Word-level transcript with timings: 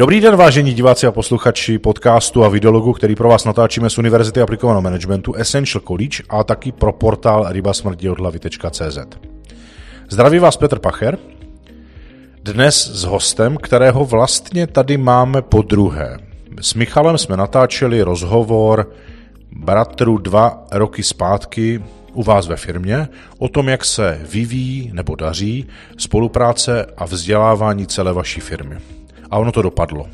Dobrý 0.00 0.20
den, 0.20 0.36
vážení 0.36 0.74
diváci 0.74 1.06
a 1.06 1.12
posluchači 1.12 1.78
podcastu 1.78 2.44
a 2.44 2.48
videologu, 2.48 2.92
který 2.92 3.14
pro 3.14 3.28
vás 3.28 3.44
natáčíme 3.44 3.90
z 3.90 3.98
Univerzity 3.98 4.40
aplikovaného 4.40 4.82
managementu 4.82 5.34
Essential 5.34 5.82
College 5.86 6.22
a 6.28 6.44
taky 6.44 6.72
pro 6.72 6.92
portál 6.92 7.46
rybasmrtiodhlavy.cz. 7.48 8.98
Zdraví 10.08 10.38
vás 10.38 10.56
Petr 10.56 10.78
Pacher, 10.78 11.18
dnes 12.42 12.90
s 12.92 13.04
hostem, 13.04 13.56
kterého 13.56 14.04
vlastně 14.04 14.66
tady 14.66 14.96
máme 14.96 15.42
po 15.42 15.62
druhé. 15.62 16.18
S 16.60 16.74
Michalem 16.74 17.18
jsme 17.18 17.36
natáčeli 17.36 18.02
rozhovor 18.02 18.92
bratru 19.52 20.18
dva 20.18 20.64
roky 20.72 21.02
zpátky 21.02 21.84
u 22.12 22.22
vás 22.22 22.46
ve 22.46 22.56
firmě 22.56 23.08
o 23.38 23.48
tom, 23.48 23.68
jak 23.68 23.84
se 23.84 24.20
vyvíjí 24.30 24.90
nebo 24.94 25.16
daří 25.16 25.66
spolupráce 25.96 26.86
a 26.96 27.04
vzdělávání 27.04 27.86
celé 27.86 28.12
vaší 28.12 28.40
firmy. 28.40 28.76
A 29.30 29.38
ono 29.38 29.52
to 29.52 29.62
dopadlo. 29.62 30.06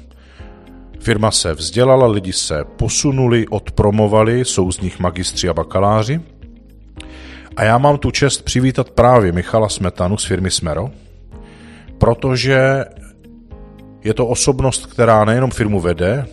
Firma 1.00 1.30
se 1.30 1.54
vzdělala, 1.54 2.06
lidi 2.06 2.32
se 2.32 2.64
posunuli, 2.76 3.48
odpromovali, 3.48 4.44
jsou 4.44 4.72
z 4.72 4.80
nich 4.80 4.98
magistři 4.98 5.48
a 5.48 5.54
bakaláři. 5.54 6.20
A 7.56 7.64
já 7.64 7.78
mám 7.78 7.98
tu 7.98 8.10
čest 8.10 8.42
přivítat 8.42 8.90
právě 8.90 9.32
Michala 9.32 9.68
Smetanu 9.68 10.16
z 10.16 10.24
firmy 10.24 10.50
Smero, 10.50 10.90
protože 11.98 12.84
je 14.04 14.14
to 14.14 14.26
osobnost, 14.26 14.86
která 14.86 15.24
nejenom 15.24 15.50
firmu 15.50 15.80
vede, 15.80 16.26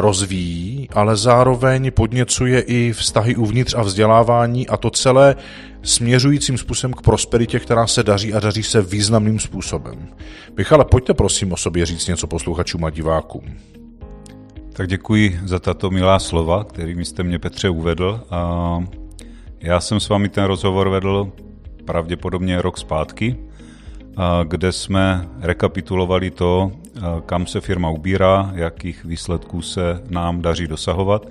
rozvíjí, 0.00 0.88
ale 0.92 1.16
zároveň 1.16 1.90
podněcuje 1.92 2.60
i 2.60 2.92
vztahy 2.92 3.36
uvnitř 3.36 3.74
a 3.74 3.82
vzdělávání 3.82 4.68
a 4.68 4.76
to 4.76 4.90
celé 4.90 5.36
směřujícím 5.82 6.58
způsobem 6.58 6.92
k 6.92 7.02
prosperitě, 7.02 7.60
která 7.60 7.86
se 7.86 8.02
daří 8.02 8.34
a 8.34 8.40
daří 8.40 8.62
se 8.62 8.82
významným 8.82 9.38
způsobem. 9.38 10.08
Michale, 10.56 10.84
pojďte 10.84 11.14
prosím 11.14 11.52
o 11.52 11.56
sobě 11.56 11.86
říct 11.86 12.06
něco 12.06 12.26
posluchačům 12.26 12.84
a 12.84 12.90
divákům. 12.90 13.44
Tak 14.72 14.88
děkuji 14.88 15.40
za 15.44 15.58
tato 15.58 15.90
milá 15.90 16.18
slova, 16.18 16.64
kterými 16.64 17.04
jste 17.04 17.22
mě 17.22 17.38
Petře 17.38 17.68
uvedl. 17.68 18.20
Já 19.60 19.80
jsem 19.80 20.00
s 20.00 20.08
vámi 20.08 20.28
ten 20.28 20.44
rozhovor 20.44 20.88
vedl 20.88 21.32
pravděpodobně 21.84 22.62
rok 22.62 22.78
zpátky, 22.78 23.36
kde 24.44 24.72
jsme 24.72 25.28
rekapitulovali 25.40 26.30
to, 26.30 26.72
kam 27.26 27.46
se 27.46 27.60
firma 27.60 27.90
ubírá, 27.90 28.52
jakých 28.54 29.04
výsledků 29.04 29.62
se 29.62 30.02
nám 30.10 30.42
daří 30.42 30.66
dosahovat 30.66 31.26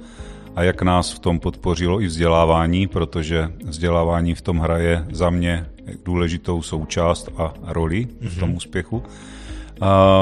a 0.55 0.63
jak 0.63 0.81
nás 0.81 1.11
v 1.11 1.19
tom 1.19 1.39
podpořilo 1.39 2.01
i 2.01 2.05
vzdělávání, 2.05 2.87
protože 2.87 3.51
vzdělávání 3.63 4.35
v 4.35 4.41
tom 4.41 4.59
hraje 4.59 5.05
za 5.11 5.29
mě 5.29 5.65
důležitou 6.05 6.61
součást 6.61 7.29
a 7.37 7.53
roli 7.63 8.07
v 8.21 8.39
tom 8.39 8.49
mhm. 8.49 8.57
úspěchu. 8.57 9.03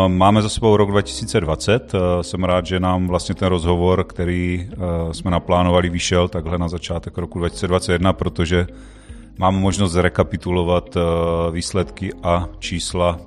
Máme 0.08 0.41
za 0.41 0.49
sebou 0.49 0.77
rok 0.77 0.91
2020. 0.91 1.93
Jsem 2.21 2.43
rád, 2.43 2.66
že 2.66 2.80
nám 2.80 3.08
vlastně 3.08 3.36
ten 3.36 3.47
rozhovor, 3.47 4.03
který 4.03 4.69
jsme 5.11 5.31
naplánovali, 5.31 5.89
vyšel 5.89 6.27
takhle 6.27 6.58
na 6.58 6.67
začátek 6.67 7.17
roku 7.17 7.39
2021, 7.39 8.13
protože 8.13 8.67
mám 9.38 9.55
možnost 9.55 9.91
zrekapitulovat 9.91 10.97
výsledky 11.52 12.14
a 12.23 12.50
čísla 12.59 13.19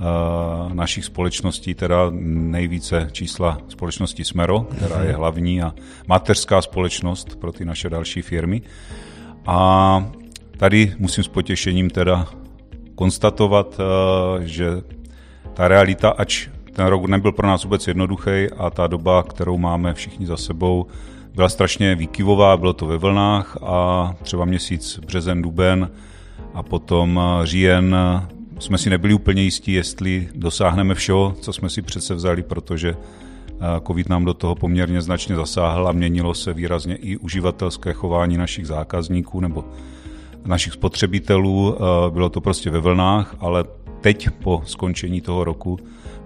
Eh, 0.00 0.74
našich 0.74 1.04
společností, 1.04 1.74
teda 1.74 2.06
nejvíce 2.10 3.08
čísla 3.12 3.58
společnosti 3.68 4.24
Smero, 4.24 4.60
která 4.60 5.02
je 5.02 5.12
hlavní 5.12 5.62
a 5.62 5.74
mateřská 6.06 6.62
společnost 6.62 7.36
pro 7.36 7.52
ty 7.52 7.64
naše 7.64 7.90
další 7.90 8.22
firmy. 8.22 8.62
A 9.46 10.10
tady 10.56 10.94
musím 10.98 11.24
s 11.24 11.28
potěšením 11.28 11.90
teda 11.90 12.26
konstatovat, 12.94 13.80
eh, 13.80 14.46
že 14.46 14.70
ta 15.54 15.68
realita, 15.68 16.10
ač 16.10 16.48
ten 16.72 16.86
rok 16.86 17.06
nebyl 17.06 17.32
pro 17.32 17.46
nás 17.46 17.64
vůbec 17.64 17.88
jednoduchý 17.88 18.48
a 18.56 18.70
ta 18.70 18.86
doba, 18.86 19.22
kterou 19.22 19.58
máme 19.58 19.94
všichni 19.94 20.26
za 20.26 20.36
sebou, 20.36 20.86
byla 21.34 21.48
strašně 21.48 21.94
výkyvová, 21.94 22.56
bylo 22.56 22.72
to 22.72 22.86
ve 22.86 22.96
vlnách 22.96 23.58
a 23.62 24.14
třeba 24.22 24.44
měsíc 24.44 25.00
březen, 25.06 25.42
duben 25.42 25.90
a 26.54 26.62
potom 26.62 27.20
eh, 27.22 27.46
říjen 27.46 27.96
jsme 28.60 28.78
si 28.78 28.90
nebyli 28.90 29.14
úplně 29.14 29.42
jistí, 29.42 29.72
jestli 29.72 30.28
dosáhneme 30.34 30.94
všeho, 30.94 31.34
co 31.40 31.52
jsme 31.52 31.70
si 31.70 31.82
přece 31.82 32.14
vzali, 32.14 32.42
protože 32.42 32.96
eh, 32.96 33.56
COVID 33.86 34.08
nám 34.08 34.24
do 34.24 34.34
toho 34.34 34.54
poměrně 34.54 35.02
značně 35.02 35.36
zasáhl 35.36 35.88
a 35.88 35.92
měnilo 35.92 36.34
se 36.34 36.54
výrazně 36.54 36.96
i 36.96 37.16
uživatelské 37.16 37.92
chování 37.92 38.36
našich 38.36 38.66
zákazníků 38.66 39.40
nebo 39.40 39.64
našich 40.46 40.72
spotřebitelů. 40.72 41.76
Eh, 41.76 42.10
bylo 42.10 42.28
to 42.28 42.40
prostě 42.40 42.70
ve 42.70 42.80
vlnách, 42.80 43.36
ale 43.40 43.64
teď 44.00 44.28
po 44.30 44.62
skončení 44.64 45.20
toho 45.20 45.44
roku 45.44 45.78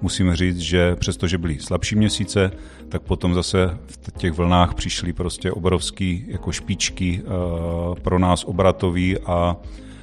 musím 0.04 0.34
říct, 0.34 0.58
že 0.58 0.96
přestože 0.96 1.38
byly 1.38 1.58
slabší 1.58 1.96
měsíce, 1.96 2.50
tak 2.88 3.02
potom 3.02 3.34
zase 3.34 3.78
v 3.86 4.12
těch 4.18 4.32
vlnách 4.32 4.74
přišly 4.74 5.12
prostě 5.12 5.52
obrovský 5.52 6.24
jako 6.28 6.52
špičky 6.52 7.22
eh, 7.22 8.00
pro 8.00 8.18
nás 8.18 8.44
obratový 8.44 9.18
a 9.18 9.56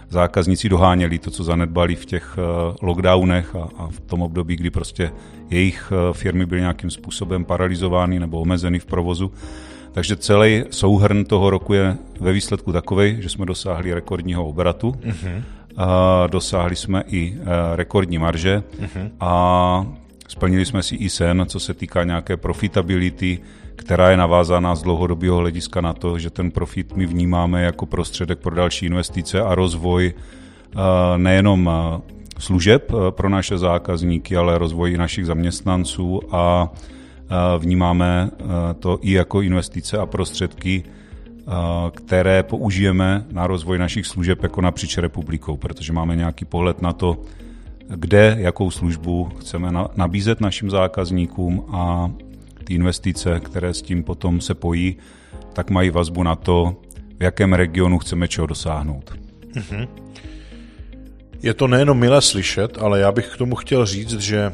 zákazníci 0.10 0.70
doháněli 0.70 1.20
to, 1.20 1.32
co 1.32 1.44
zanedbali 1.44 1.96
v 1.96 2.06
těch 2.06 2.38
eh, 2.38 2.76
lockdownech 2.82 3.56
a, 3.56 3.70
a 3.78 3.88
v 3.88 4.00
tom 4.00 4.22
období, 4.22 4.56
kdy 4.56 4.70
prostě 4.70 5.12
jejich 5.50 5.94
eh, 5.94 6.14
firmy 6.14 6.46
byly 6.46 6.62
nějakým 6.62 6.90
způsobem 6.90 7.46
paralizovány 7.46 8.20
nebo 8.20 8.42
omezeny 8.42 8.80
v 8.80 8.86
provozu. 8.86 9.32
Takže 9.92 10.16
celý 10.16 10.64
souhrn 10.70 11.26
toho 11.26 11.50
roku 11.50 11.74
je 11.74 11.98
ve 12.20 12.32
výsledku 12.32 12.74
takový, 12.74 13.18
že 13.20 13.30
jsme 13.30 13.46
dosáhli 13.46 13.94
rekordního 13.94 14.46
obratu, 14.48 14.92
uh-huh. 14.92 15.44
A 15.78 16.28
dosáhli 16.28 16.76
jsme 16.76 17.04
i 17.08 17.36
eh, 17.40 17.46
rekordní 17.76 18.18
marže 18.18 18.64
uh-huh. 18.82 19.12
a 19.20 19.86
splnili 20.28 20.66
jsme 20.66 20.84
si 20.84 20.96
i 20.96 21.10
sen, 21.10 21.46
co 21.48 21.60
se 21.60 21.74
týká 21.74 22.04
nějaké 22.04 22.38
profitability, 22.38 23.40
která 23.76 24.12
je 24.12 24.18
navázána 24.18 24.76
z 24.76 24.82
dlouhodobého 24.82 25.38
hlediska 25.38 25.82
na 25.82 25.94
to, 25.94 26.20
že 26.20 26.30
ten 26.30 26.52
profit 26.52 26.96
my 26.96 27.06
vnímáme 27.06 27.64
jako 27.64 27.86
prostředek 27.86 28.40
pro 28.40 28.56
další 28.56 28.86
investice 28.86 29.42
a 29.42 29.56
rozvoj 29.56 30.14
eh, 30.14 30.78
nejenom 31.18 31.70
eh, 31.70 32.02
služeb 32.40 32.92
pro 33.10 33.30
naše 33.30 33.58
zákazníky, 33.58 34.38
ale 34.38 34.58
rozvoj 34.58 34.98
našich 34.98 35.26
zaměstnanců 35.26 36.22
a 36.32 36.70
vnímáme 37.58 38.30
to 38.80 39.00
i 39.02 39.12
jako 39.12 39.42
investice 39.42 39.98
a 39.98 40.06
prostředky, 40.06 40.84
které 41.96 42.44
použijeme 42.44 43.26
na 43.32 43.48
rozvoj 43.48 43.78
našich 43.78 44.06
služeb 44.06 44.44
jako 44.44 44.62
napříč 44.62 44.98
republikou, 44.98 45.58
protože 45.58 45.94
máme 45.94 46.16
nějaký 46.16 46.46
pohled 46.46 46.82
na 46.82 46.94
to, 46.94 47.18
kde, 47.96 48.36
jakou 48.40 48.72
službu 48.72 49.30
chceme 49.40 49.72
nabízet 49.96 50.42
našim 50.42 50.70
zákazníkům 50.70 51.66
a 51.72 52.12
ty 52.64 52.74
investice, 52.74 53.40
které 53.40 53.74
s 53.74 53.82
tím 53.82 54.04
potom 54.04 54.42
se 54.42 54.54
pojí, 54.54 54.98
tak 55.54 55.70
mají 55.70 55.90
vazbu 55.90 56.24
na 56.24 56.36
to, 56.36 56.76
v 57.20 57.24
jakém 57.24 57.54
regionu 57.54 58.00
chceme 58.00 58.28
čeho 58.28 58.48
dosáhnout. 58.48 59.18
Mm-hmm. 59.54 59.88
Je 61.44 61.54
to 61.54 61.68
nejenom 61.68 62.00
milé 62.00 62.22
slyšet, 62.22 62.78
ale 62.78 63.00
já 63.00 63.12
bych 63.12 63.28
k 63.28 63.38
tomu 63.38 63.56
chtěl 63.56 63.86
říct, 63.86 64.20
že 64.20 64.54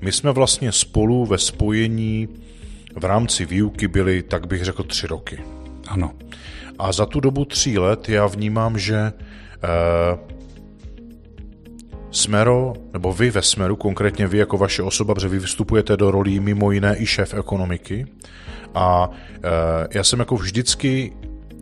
my 0.00 0.12
jsme 0.12 0.32
vlastně 0.32 0.72
spolu 0.72 1.26
ve 1.26 1.38
spojení 1.38 2.28
v 2.96 3.04
rámci 3.04 3.46
výuky 3.46 3.88
byli, 3.88 4.22
tak 4.22 4.46
bych 4.46 4.64
řekl, 4.64 4.82
tři 4.82 5.06
roky. 5.06 5.38
Ano. 5.88 6.12
A 6.78 6.92
za 6.92 7.06
tu 7.06 7.20
dobu 7.20 7.44
tří 7.44 7.78
let 7.78 8.08
já 8.08 8.26
vnímám, 8.26 8.78
že 8.78 9.12
eh, 9.64 10.36
Smero, 12.16 12.74
nebo 12.92 13.12
vy 13.12 13.30
ve 13.30 13.42
Smeru, 13.42 13.76
konkrétně 13.76 14.26
vy 14.26 14.38
jako 14.38 14.58
vaše 14.58 14.82
osoba, 14.82 15.14
protože 15.14 15.28
vy 15.28 15.38
vystupujete 15.38 15.96
do 15.96 16.10
rolí 16.10 16.40
mimo 16.40 16.70
jiné 16.70 16.96
i 16.98 17.06
šéf 17.06 17.34
ekonomiky. 17.34 18.06
A 18.74 19.10
e, 19.34 19.88
já 19.90 20.04
jsem 20.04 20.18
jako 20.18 20.36
vždycky 20.36 21.12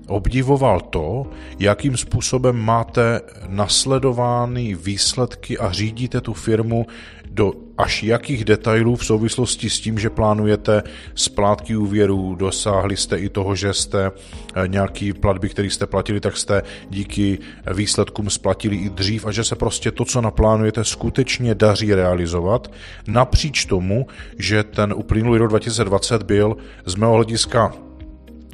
obdivoval 0.07 0.81
to, 0.81 1.27
jakým 1.59 1.97
způsobem 1.97 2.57
máte 2.57 3.21
nasledovány 3.49 4.75
výsledky 4.75 5.59
a 5.59 5.73
řídíte 5.73 6.21
tu 6.21 6.33
firmu 6.33 6.87
do 7.35 7.53
až 7.79 8.03
jakých 8.03 8.45
detailů 8.45 8.97
v 8.97 9.07
souvislosti 9.07 9.71
s 9.71 9.81
tím, 9.81 9.99
že 9.99 10.11
plánujete 10.11 10.83
splátky 11.15 11.77
úvěrů, 11.77 12.35
dosáhli 12.35 12.97
jste 12.97 13.19
i 13.19 13.29
toho, 13.29 13.57
že 13.57 13.75
jste 13.75 14.13
eh, 14.55 14.69
nějaký 14.69 15.13
platby, 15.13 15.49
který 15.49 15.71
jste 15.71 15.87
platili, 15.87 16.21
tak 16.21 16.37
jste 16.37 16.63
díky 16.91 17.39
výsledkům 17.75 18.31
splatili 18.31 18.77
i 18.77 18.91
dřív 18.91 19.27
a 19.27 19.33
že 19.33 19.45
se 19.45 19.57
prostě 19.57 19.91
to, 19.91 20.05
co 20.05 20.21
naplánujete, 20.21 20.85
skutečně 20.85 21.55
daří 21.55 21.95
realizovat. 21.95 22.73
Napříč 23.07 23.65
tomu, 23.65 24.07
že 24.39 24.65
ten 24.65 24.95
uplynulý 24.97 25.39
rok 25.39 25.51
2020 25.51 26.23
byl 26.23 26.57
z 26.87 26.95
mého 26.95 27.13
hlediska 27.13 27.73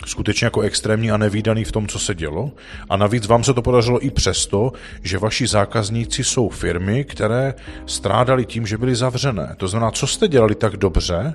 skutečně 0.06 0.44
jako 0.44 0.60
extrémní 0.60 1.10
a 1.10 1.16
nevýdaný 1.16 1.64
v 1.64 1.72
tom, 1.72 1.88
co 1.88 1.98
se 1.98 2.14
dělo. 2.14 2.52
A 2.88 2.96
navíc 2.96 3.26
vám 3.26 3.44
se 3.44 3.54
to 3.54 3.62
podařilo 3.62 4.04
i 4.04 4.10
přesto, 4.10 4.72
že 5.02 5.18
vaši 5.18 5.46
zákazníci 5.46 6.24
jsou 6.24 6.48
firmy, 6.48 7.04
které 7.04 7.54
strádali 7.86 8.46
tím, 8.46 8.66
že 8.66 8.78
byly 8.78 8.94
zavřené. 8.94 9.54
To 9.56 9.68
znamená, 9.68 9.90
co 9.90 10.06
jste 10.06 10.28
dělali 10.28 10.54
tak 10.54 10.76
dobře, 10.76 11.34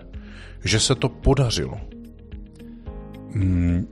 že 0.64 0.80
se 0.80 0.96
to 0.96 1.10
podařilo? 1.10 1.78
Hmm, 3.34 3.88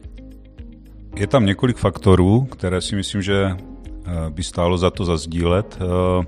je 1.16 1.28
tam 1.28 1.46
několik 1.46 1.78
faktorů, 1.78 2.42
které 2.42 2.82
si 2.82 2.96
myslím, 2.96 3.22
že 3.22 3.46
eh, 3.46 4.30
by 4.30 4.44
stálo 4.44 4.78
za 4.78 4.90
to 4.90 5.06
zazdílet. 5.06 5.78
Eh, 5.82 6.26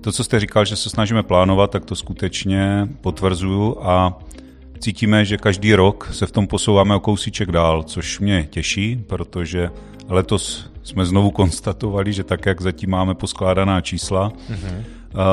to, 0.00 0.12
co 0.12 0.24
jste 0.24 0.40
říkal, 0.40 0.64
že 0.64 0.76
se 0.76 0.90
snažíme 0.90 1.22
plánovat, 1.22 1.70
tak 1.70 1.84
to 1.84 1.96
skutečně 1.96 2.88
potvrzuju 3.00 3.76
a 3.80 4.18
cítíme, 4.78 5.24
že 5.24 5.36
každý 5.36 5.74
rok 5.74 6.08
se 6.12 6.26
v 6.26 6.32
tom 6.32 6.46
posouváme 6.46 6.94
o 6.94 7.00
kousíček 7.00 7.52
dál, 7.52 7.82
což 7.82 8.20
mě 8.20 8.46
těší, 8.50 9.04
protože 9.06 9.70
letos 10.08 10.70
jsme 10.82 11.06
znovu 11.06 11.30
konstatovali, 11.30 12.12
že 12.12 12.24
tak, 12.24 12.46
jak 12.46 12.60
zatím 12.60 12.90
máme 12.90 13.14
poskládaná 13.14 13.80
čísla, 13.80 14.32
mm-hmm. 14.50 14.82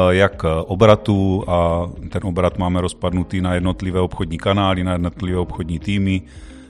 jak 0.10 0.44
obratu 0.66 1.44
a 1.48 1.90
ten 2.10 2.22
obrat 2.24 2.58
máme 2.58 2.82
rozpadnutý 2.82 3.42
na 3.42 3.54
jednotlivé 3.54 4.00
obchodní 4.00 4.38
kanály, 4.38 4.84
na 4.84 4.92
jednotlivé 4.92 5.38
obchodní 5.38 5.80
týmy, 5.80 6.22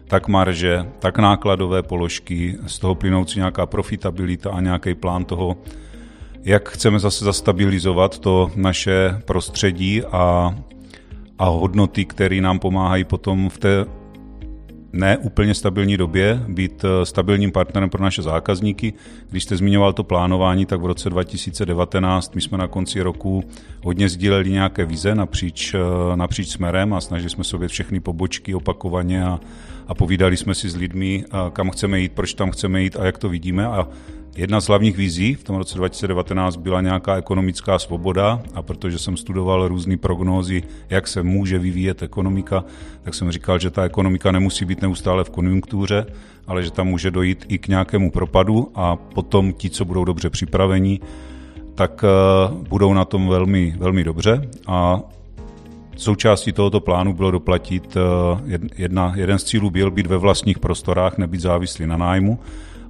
tak 0.07 0.27
marže, 0.27 0.85
tak 0.99 1.17
nákladové 1.19 1.83
položky, 1.83 2.57
z 2.67 2.79
toho 2.79 2.95
plynoucí 2.95 3.39
nějaká 3.39 3.65
profitabilita 3.65 4.51
a 4.51 4.61
nějaký 4.61 4.93
plán 4.93 5.25
toho, 5.25 5.57
jak 6.43 6.69
chceme 6.69 6.99
zase 6.99 7.25
zastabilizovat 7.25 8.19
to 8.19 8.51
naše 8.55 9.21
prostředí 9.25 10.03
a, 10.03 10.55
a 11.39 11.45
hodnoty, 11.45 12.05
které 12.05 12.41
nám 12.41 12.59
pomáhají 12.59 13.03
potom 13.03 13.49
v 13.49 13.57
té 13.57 13.85
ne 14.93 15.17
úplně 15.17 15.53
stabilní 15.53 15.97
době 15.97 16.43
být 16.47 16.85
eh, 16.85 17.05
stabilním 17.05 17.51
partnerem 17.51 17.89
pro 17.89 18.03
naše 18.03 18.21
zákazníky. 18.21 18.93
Když 19.29 19.43
jste 19.43 19.57
zmiňoval 19.57 19.93
to 19.93 20.03
plánování, 20.03 20.65
tak 20.65 20.81
v 20.81 20.85
roce 20.85 21.09
2019 21.09 22.35
my 22.35 22.41
jsme 22.41 22.57
na 22.57 22.67
konci 22.67 23.01
roku 23.01 23.43
hodně 23.83 24.09
sdíleli 24.09 24.49
nějaké 24.49 24.85
vize 24.85 25.15
napříč, 25.15 25.73
eh, 25.73 25.77
napříč 26.15 26.47
směrem 26.47 26.93
a 26.93 27.01
snažili 27.01 27.29
jsme 27.29 27.43
se 27.43 27.67
všechny 27.67 27.99
pobočky 27.99 28.55
opakovaně 28.55 29.25
a, 29.25 29.39
a 29.87 29.93
povídali 29.93 30.37
jsme 30.37 30.55
si 30.55 30.69
s 30.69 30.75
lidmi, 30.75 31.25
eh, 31.27 31.37
kam 31.53 31.69
chceme 31.69 31.99
jít, 31.99 32.11
proč 32.11 32.33
tam 32.33 32.51
chceme 32.51 32.83
jít 32.83 32.95
a 32.95 33.05
jak 33.05 33.17
to 33.17 33.29
vidíme. 33.29 33.65
A 33.65 33.87
Jedna 34.35 34.61
z 34.61 34.67
hlavních 34.67 34.97
vizí 34.97 35.33
v 35.35 35.43
tom 35.43 35.55
roce 35.55 35.77
2019 35.77 36.55
byla 36.55 36.81
nějaká 36.81 37.15
ekonomická 37.15 37.79
svoboda 37.79 38.41
a 38.53 38.61
protože 38.61 38.99
jsem 38.99 39.17
studoval 39.17 39.67
různé 39.67 39.97
prognózy, 39.97 40.63
jak 40.89 41.07
se 41.07 41.23
může 41.23 41.59
vyvíjet 41.59 42.03
ekonomika, 42.03 42.63
tak 43.03 43.13
jsem 43.13 43.31
říkal, 43.31 43.59
že 43.59 43.69
ta 43.69 43.83
ekonomika 43.83 44.31
nemusí 44.31 44.65
být 44.65 44.81
neustále 44.81 45.23
v 45.23 45.29
konjunktuře, 45.29 46.05
ale 46.47 46.63
že 46.63 46.71
tam 46.71 46.87
může 46.87 47.11
dojít 47.11 47.45
i 47.47 47.57
k 47.57 47.67
nějakému 47.67 48.11
propadu 48.11 48.71
a 48.75 48.95
potom 48.95 49.53
ti, 49.53 49.69
co 49.69 49.85
budou 49.85 50.05
dobře 50.05 50.29
připraveni, 50.29 50.99
tak 51.75 52.03
uh, 52.03 52.57
budou 52.67 52.93
na 52.93 53.05
tom 53.05 53.27
velmi, 53.27 53.75
velmi 53.77 54.03
dobře. 54.03 54.49
A 54.67 55.01
Součástí 55.97 56.51
tohoto 56.51 56.79
plánu 56.79 57.13
bylo 57.13 57.31
doplatit, 57.31 57.95
uh, 57.95 58.39
jedna, 58.77 59.13
jeden 59.15 59.39
z 59.39 59.43
cílů 59.43 59.69
byl 59.69 59.91
být 59.91 60.07
ve 60.07 60.17
vlastních 60.17 60.59
prostorách, 60.59 61.17
nebýt 61.17 61.41
závislý 61.41 61.87
na 61.87 61.97
nájmu 61.97 62.39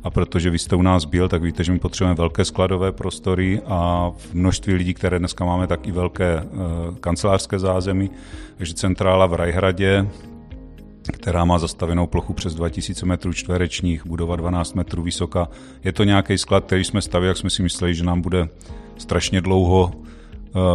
a 0.04 0.10
protože 0.10 0.50
vy 0.50 0.60
jste 0.60 0.76
u 0.76 0.82
nás 0.82 1.06
byl, 1.06 1.30
tak 1.30 1.44
víte, 1.44 1.64
že 1.64 1.72
my 1.72 1.80
potřebujeme 1.80 2.16
velké 2.16 2.46
skladové 2.46 2.92
prostory 2.92 3.62
a 3.66 4.12
v 4.18 4.34
množství 4.34 4.74
lidí, 4.74 4.94
které 4.94 5.20
dneska 5.20 5.46
máme, 5.46 5.68
tak 5.68 5.88
i 5.88 5.92
velké 5.92 6.42
uh, 6.42 6.96
kancelářské 6.96 7.60
zázemí. 7.60 8.10
Takže 8.58 8.74
centrála 8.74 9.26
v 9.26 9.34
Rajhradě, 9.34 10.08
která 11.12 11.46
má 11.46 11.60
zastavenou 11.60 12.08
plochu 12.08 12.34
přes 12.34 12.56
2000 12.56 13.06
metrů 13.06 13.34
čtverečních, 13.34 14.06
budova 14.06 14.36
12 14.36 14.74
metrů 14.74 15.04
vysoká. 15.04 15.48
Je 15.84 15.94
to 15.94 16.04
nějaký 16.04 16.38
sklad, 16.38 16.66
který 16.66 16.84
jsme 16.84 17.02
stavili, 17.02 17.28
jak 17.28 17.38
jsme 17.38 17.50
si 17.50 17.64
mysleli, 17.64 17.96
že 17.96 18.04
nám 18.04 18.22
bude 18.22 18.48
strašně 18.98 19.42
dlouho 19.42 19.92
Eh, 19.94 20.13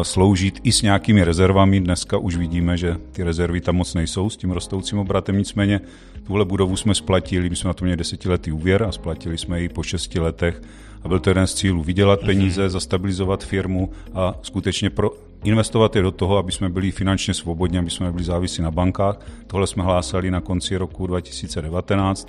sloužit 0.02 0.60
i 0.62 0.72
s 0.72 0.82
nějakými 0.82 1.24
rezervami. 1.24 1.80
Dneska 1.80 2.18
už 2.18 2.36
vidíme, 2.36 2.76
že 2.76 2.96
ty 3.12 3.22
rezervy 3.22 3.60
tam 3.60 3.76
moc 3.76 3.94
nejsou 3.94 4.30
s 4.30 4.36
tím 4.36 4.50
rostoucím 4.50 4.98
obratem. 4.98 5.38
Nicméně 5.38 5.80
tuhle 6.26 6.44
budovu 6.44 6.76
jsme 6.76 6.94
splatili, 6.94 7.50
my 7.50 7.56
jsme 7.56 7.68
na 7.68 7.74
to 7.74 7.84
měli 7.84 7.96
desetiletý 7.96 8.52
úvěr 8.52 8.82
a 8.82 8.92
splatili 8.92 9.38
jsme 9.38 9.60
ji 9.62 9.68
po 9.68 9.82
šesti 9.82 10.20
letech. 10.20 10.62
A 11.02 11.08
byl 11.08 11.18
to 11.18 11.30
jeden 11.30 11.46
z 11.46 11.54
cílů 11.54 11.82
vydělat 11.82 12.20
peníze, 12.20 12.66
mm-hmm. 12.66 12.70
zastabilizovat 12.70 13.44
firmu 13.44 13.90
a 14.14 14.34
skutečně 14.42 14.90
pro, 14.90 15.10
investovat 15.44 15.96
je 15.96 16.02
do 16.02 16.10
toho, 16.10 16.36
aby 16.36 16.52
jsme 16.52 16.68
byli 16.68 16.90
finančně 16.90 17.34
svobodní, 17.34 17.78
aby 17.78 17.90
jsme 17.90 18.06
nebyli 18.06 18.24
závislí 18.24 18.64
na 18.64 18.70
bankách. 18.70 19.20
Tohle 19.46 19.66
jsme 19.66 19.82
hlásali 19.82 20.30
na 20.30 20.40
konci 20.40 20.76
roku 20.76 21.06
2019. 21.06 22.28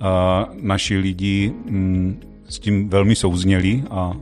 A 0.00 0.46
naši 0.60 0.96
lidi 0.96 1.52
mm, 1.64 2.20
s 2.48 2.58
tím 2.58 2.88
velmi 2.88 3.16
souzněli 3.16 3.82
a 3.90 4.16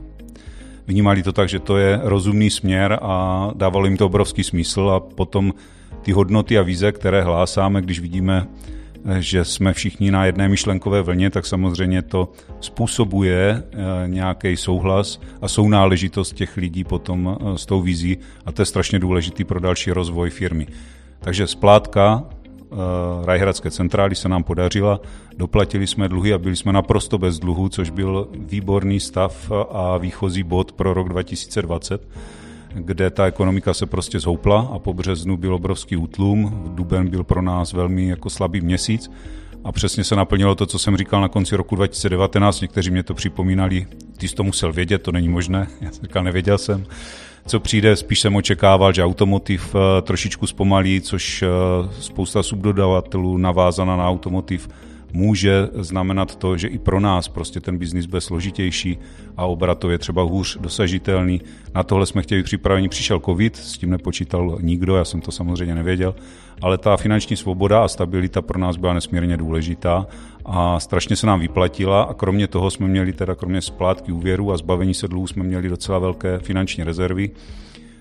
vnímali 0.89 1.23
to 1.23 1.33
tak, 1.33 1.49
že 1.49 1.59
to 1.59 1.77
je 1.77 1.99
rozumný 2.03 2.49
směr 2.49 2.99
a 3.01 3.51
dávalo 3.55 3.85
jim 3.85 3.97
to 3.97 4.05
obrovský 4.05 4.43
smysl 4.43 4.89
a 4.89 4.99
potom 4.99 5.53
ty 6.01 6.11
hodnoty 6.11 6.57
a 6.57 6.61
vize, 6.61 6.91
které 6.91 7.21
hlásáme, 7.21 7.81
když 7.81 7.99
vidíme, 7.99 8.47
že 9.19 9.45
jsme 9.45 9.73
všichni 9.73 10.11
na 10.11 10.25
jedné 10.25 10.49
myšlenkové 10.49 11.01
vlně, 11.01 11.29
tak 11.29 11.45
samozřejmě 11.45 12.01
to 12.01 12.31
způsobuje 12.59 13.63
eh, 13.63 13.77
nějaký 14.07 14.57
souhlas 14.57 15.21
a 15.41 15.47
sounáležitost 15.47 16.33
těch 16.33 16.57
lidí 16.57 16.83
potom 16.83 17.29
eh, 17.29 17.57
s 17.57 17.65
tou 17.65 17.81
vizí 17.81 18.17
a 18.45 18.51
to 18.51 18.61
je 18.61 18.65
strašně 18.65 18.99
důležitý 18.99 19.43
pro 19.43 19.59
další 19.59 19.91
rozvoj 19.91 20.29
firmy. 20.29 20.67
Takže 21.19 21.47
splátka 21.47 22.23
Eh, 22.23 22.38
Rajhradské 23.23 23.71
centrály 23.71 24.15
se 24.15 24.29
nám 24.29 24.43
podařila, 24.43 24.99
doplatili 25.37 25.87
jsme 25.87 26.09
dluhy 26.09 26.33
a 26.33 26.37
byli 26.37 26.55
jsme 26.55 26.73
naprosto 26.73 27.17
bez 27.17 27.39
dluhu, 27.39 27.69
což 27.69 27.89
byl 27.89 28.27
výborný 28.33 28.99
stav 28.99 29.51
a 29.71 29.97
výchozí 29.97 30.43
bod 30.43 30.71
pro 30.71 30.93
rok 30.93 31.09
2020 31.09 32.07
kde 32.73 33.09
ta 33.09 33.25
ekonomika 33.25 33.73
se 33.73 33.85
prostě 33.85 34.19
zhoupla 34.19 34.69
a 34.73 34.79
po 34.79 34.93
březnu 34.93 35.37
byl 35.37 35.55
obrovský 35.55 35.97
útlum. 35.97 36.63
Duben 36.75 37.09
byl 37.09 37.23
pro 37.23 37.41
nás 37.41 37.73
velmi 37.73 38.07
jako 38.07 38.29
slabý 38.29 38.61
měsíc 38.61 39.11
a 39.63 39.71
přesně 39.71 40.03
se 40.03 40.15
naplnilo 40.15 40.55
to, 40.55 40.65
co 40.65 40.79
jsem 40.79 40.97
říkal 40.97 41.21
na 41.21 41.27
konci 41.27 41.55
roku 41.55 41.75
2019. 41.75 42.61
Někteří 42.61 42.91
mě 42.91 43.03
to 43.03 43.13
připomínali, 43.13 43.87
ty 44.17 44.27
jsi 44.27 44.35
to 44.35 44.43
musel 44.43 44.73
vědět, 44.73 45.01
to 45.01 45.11
není 45.11 45.29
možné. 45.29 45.67
Já 45.81 45.91
jsem 45.91 46.03
říkal, 46.03 46.23
nevěděl 46.23 46.57
jsem 46.57 46.85
co 47.49 47.59
přijde, 47.59 47.95
spíš 47.95 48.19
jsem 48.19 48.35
očekával, 48.35 48.93
že 48.93 49.03
automotiv 49.03 49.75
eh, 49.75 50.01
trošičku 50.01 50.47
zpomalí, 50.47 51.01
což 51.01 51.41
eh, 51.41 51.47
spousta 51.99 52.43
subdodavatelů 52.43 53.37
navázaná 53.37 53.97
na 53.97 54.09
automotiv 54.09 54.69
může 55.13 55.67
znamenat 55.73 56.35
to, 56.35 56.57
že 56.57 56.67
i 56.67 56.77
pro 56.77 56.99
nás 56.99 57.27
prostě 57.27 57.59
ten 57.59 57.77
biznis 57.77 58.05
bude 58.05 58.21
složitější 58.21 58.97
a 59.37 59.45
obratově 59.45 59.97
třeba 59.97 60.23
hůř 60.23 60.57
dosažitelný. 60.57 61.41
Na 61.75 61.83
tohle 61.83 62.05
jsme 62.05 62.21
chtěli 62.21 62.43
připraveni. 62.43 62.89
Přišel 62.89 63.19
covid, 63.19 63.55
s 63.55 63.77
tím 63.77 63.89
nepočítal 63.89 64.57
nikdo, 64.61 64.95
já 64.95 65.05
jsem 65.05 65.21
to 65.21 65.31
samozřejmě 65.31 65.75
nevěděl, 65.75 66.15
ale 66.61 66.77
ta 66.77 66.97
finanční 66.97 67.37
svoboda 67.37 67.83
a 67.83 67.87
stabilita 67.87 68.41
pro 68.41 68.59
nás 68.59 68.77
byla 68.77 68.93
nesmírně 68.93 69.37
důležitá 69.37 70.05
a 70.45 70.79
strašně 70.79 71.15
se 71.15 71.27
nám 71.27 71.39
vyplatila 71.39 72.03
a 72.03 72.13
kromě 72.13 72.47
toho 72.47 72.71
jsme 72.71 72.87
měli 72.87 73.13
teda 73.13 73.35
kromě 73.35 73.61
splátky 73.61 74.11
úvěru 74.11 74.51
a 74.51 74.57
zbavení 74.57 74.93
se 74.93 75.07
dluhů 75.07 75.27
jsme 75.27 75.43
měli 75.43 75.69
docela 75.69 75.99
velké 75.99 76.39
finanční 76.39 76.83
rezervy 76.83 77.31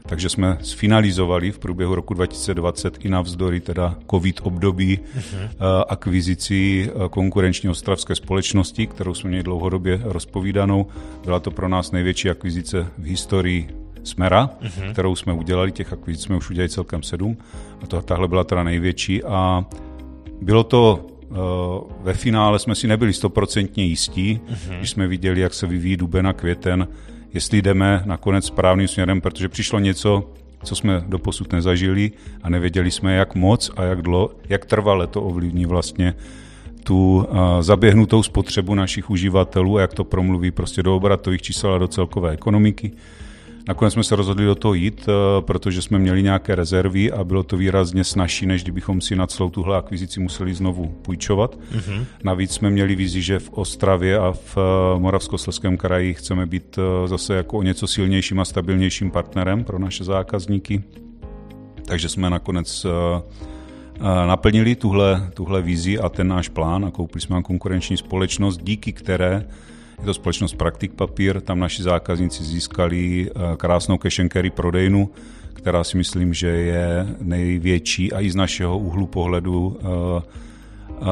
takže 0.06 0.28
jsme 0.28 0.58
sfinalizovali 0.62 1.52
v 1.52 1.58
průběhu 1.58 1.94
roku 1.94 2.14
2020 2.14 3.04
i 3.04 3.08
navzdory 3.08 3.60
teda 3.60 3.94
covid 4.10 4.40
období 4.42 4.98
uh-huh. 5.18 5.84
akvizici 5.88 6.90
eh, 6.90 7.08
konkurenční 7.08 7.68
ostravské 7.68 8.14
společnosti, 8.14 8.86
kterou 8.86 9.14
jsme 9.14 9.28
měli 9.28 9.42
dlouhodobě 9.42 10.00
rozpovídanou. 10.04 10.86
Byla 11.24 11.40
to 11.40 11.50
pro 11.50 11.68
nás 11.68 11.92
největší 11.92 12.30
akvizice 12.30 12.86
v 12.98 13.04
historii 13.04 13.68
Smera, 14.02 14.50
uh-huh. 14.62 14.92
kterou 14.92 15.16
jsme 15.16 15.32
udělali, 15.32 15.72
těch 15.72 15.92
akvizic 15.92 16.22
jsme 16.22 16.36
už 16.36 16.50
udělali 16.50 16.68
celkem 16.68 17.02
sedm 17.02 17.36
a 17.82 17.86
to, 17.86 18.02
tahle 18.02 18.28
byla 18.28 18.44
teda 18.44 18.62
největší 18.62 19.22
a 19.24 19.64
bylo 20.42 20.64
to 20.64 21.06
ve 22.00 22.14
finále 22.14 22.58
jsme 22.58 22.74
si 22.74 22.86
nebyli 22.86 23.12
stoprocentně 23.12 23.84
jistí, 23.84 24.40
uh-huh. 24.50 24.78
když 24.78 24.90
jsme 24.90 25.06
viděli, 25.06 25.40
jak 25.40 25.54
se 25.54 25.66
vyvíjí 25.66 25.96
duben 25.96 26.26
a 26.26 26.32
květen, 26.32 26.88
jestli 27.34 27.62
jdeme 27.62 28.02
nakonec 28.04 28.46
správným 28.46 28.88
směrem, 28.88 29.20
protože 29.20 29.48
přišlo 29.48 29.78
něco, 29.78 30.30
co 30.64 30.76
jsme 30.76 31.04
doposud 31.06 31.52
nezažili 31.52 32.12
a 32.42 32.50
nevěděli 32.50 32.90
jsme, 32.90 33.14
jak 33.14 33.34
moc 33.34 33.70
a 33.76 33.82
jak, 33.82 34.02
dlo, 34.02 34.30
jak 34.48 34.66
trvale 34.66 35.06
to 35.06 35.22
ovlivní 35.22 35.66
vlastně 35.66 36.14
tu 36.84 37.26
zaběhnutou 37.60 38.22
spotřebu 38.22 38.74
našich 38.74 39.10
uživatelů 39.10 39.78
a 39.78 39.80
jak 39.80 39.94
to 39.94 40.04
promluví 40.04 40.50
prostě 40.50 40.82
do 40.82 40.96
obratových 40.96 41.42
čísel 41.42 41.74
a 41.74 41.78
do 41.78 41.88
celkové 41.88 42.30
ekonomiky. 42.30 42.92
Nakonec 43.68 43.92
jsme 43.92 44.04
se 44.04 44.16
rozhodli 44.16 44.44
do 44.44 44.54
toho 44.54 44.74
jít, 44.74 45.08
eh, 45.08 45.42
protože 45.42 45.82
jsme 45.82 45.98
měli 45.98 46.22
nějaké 46.22 46.54
rezervy 46.54 47.12
a 47.12 47.24
bylo 47.24 47.42
to 47.42 47.56
výrazně 47.56 48.04
snažší, 48.04 48.46
než 48.46 48.62
kdybychom 48.62 49.00
si 49.00 49.16
na 49.16 49.26
celou 49.26 49.50
tuhle 49.50 49.76
akvizici 49.76 50.20
museli 50.20 50.54
znovu 50.54 50.86
půjčovat. 51.02 51.58
Mm-hmm. 51.58 52.04
Navíc 52.24 52.52
jsme 52.52 52.70
měli 52.70 52.94
vizi, 52.94 53.22
že 53.22 53.38
v 53.38 53.50
Ostravě 53.52 54.18
a 54.18 54.32
v 54.32 54.56
eh, 54.56 55.00
Moravskoslezském 55.00 55.76
kraji 55.76 56.14
chceme 56.14 56.46
být 56.46 56.78
eh, 56.78 57.08
zase 57.08 57.34
jako 57.34 57.58
o 57.58 57.62
něco 57.62 57.86
silnějším 57.86 58.40
a 58.40 58.44
stabilnějším 58.44 59.10
partnerem 59.10 59.64
pro 59.64 59.78
naše 59.78 60.04
zákazníky. 60.04 60.82
Takže 61.84 62.08
jsme 62.08 62.30
nakonec 62.30 62.86
naplnili 64.26 64.74
tuhle, 64.74 65.30
tuhle 65.34 65.62
vizi 65.62 65.98
a 65.98 66.08
ten 66.08 66.28
náš 66.28 66.48
plán 66.48 66.84
a 66.84 66.90
koupili 66.90 67.20
jsme 67.20 67.42
konkurenční 67.42 67.96
společnost, 67.96 68.60
díky 68.62 68.92
které 68.92 69.44
je 69.98 70.04
to 70.04 70.14
společnost 70.14 70.54
Praktik 70.54 70.92
Papír, 70.92 71.40
tam 71.40 71.60
naši 71.60 71.82
zákazníci 71.82 72.44
získali 72.44 73.30
eh, 73.30 73.56
krásnou 73.56 73.98
cash 73.98 74.20
and 74.20 74.32
carry 74.32 74.50
prodejnu, 74.50 75.10
která 75.52 75.84
si 75.84 75.96
myslím, 75.96 76.34
že 76.34 76.48
je 76.48 77.06
největší 77.20 78.12
a 78.12 78.20
i 78.20 78.30
z 78.30 78.34
našeho 78.34 78.78
úhlu 78.78 79.06
pohledu 79.06 79.78
eh, 79.80 80.22
eh, 80.90 81.04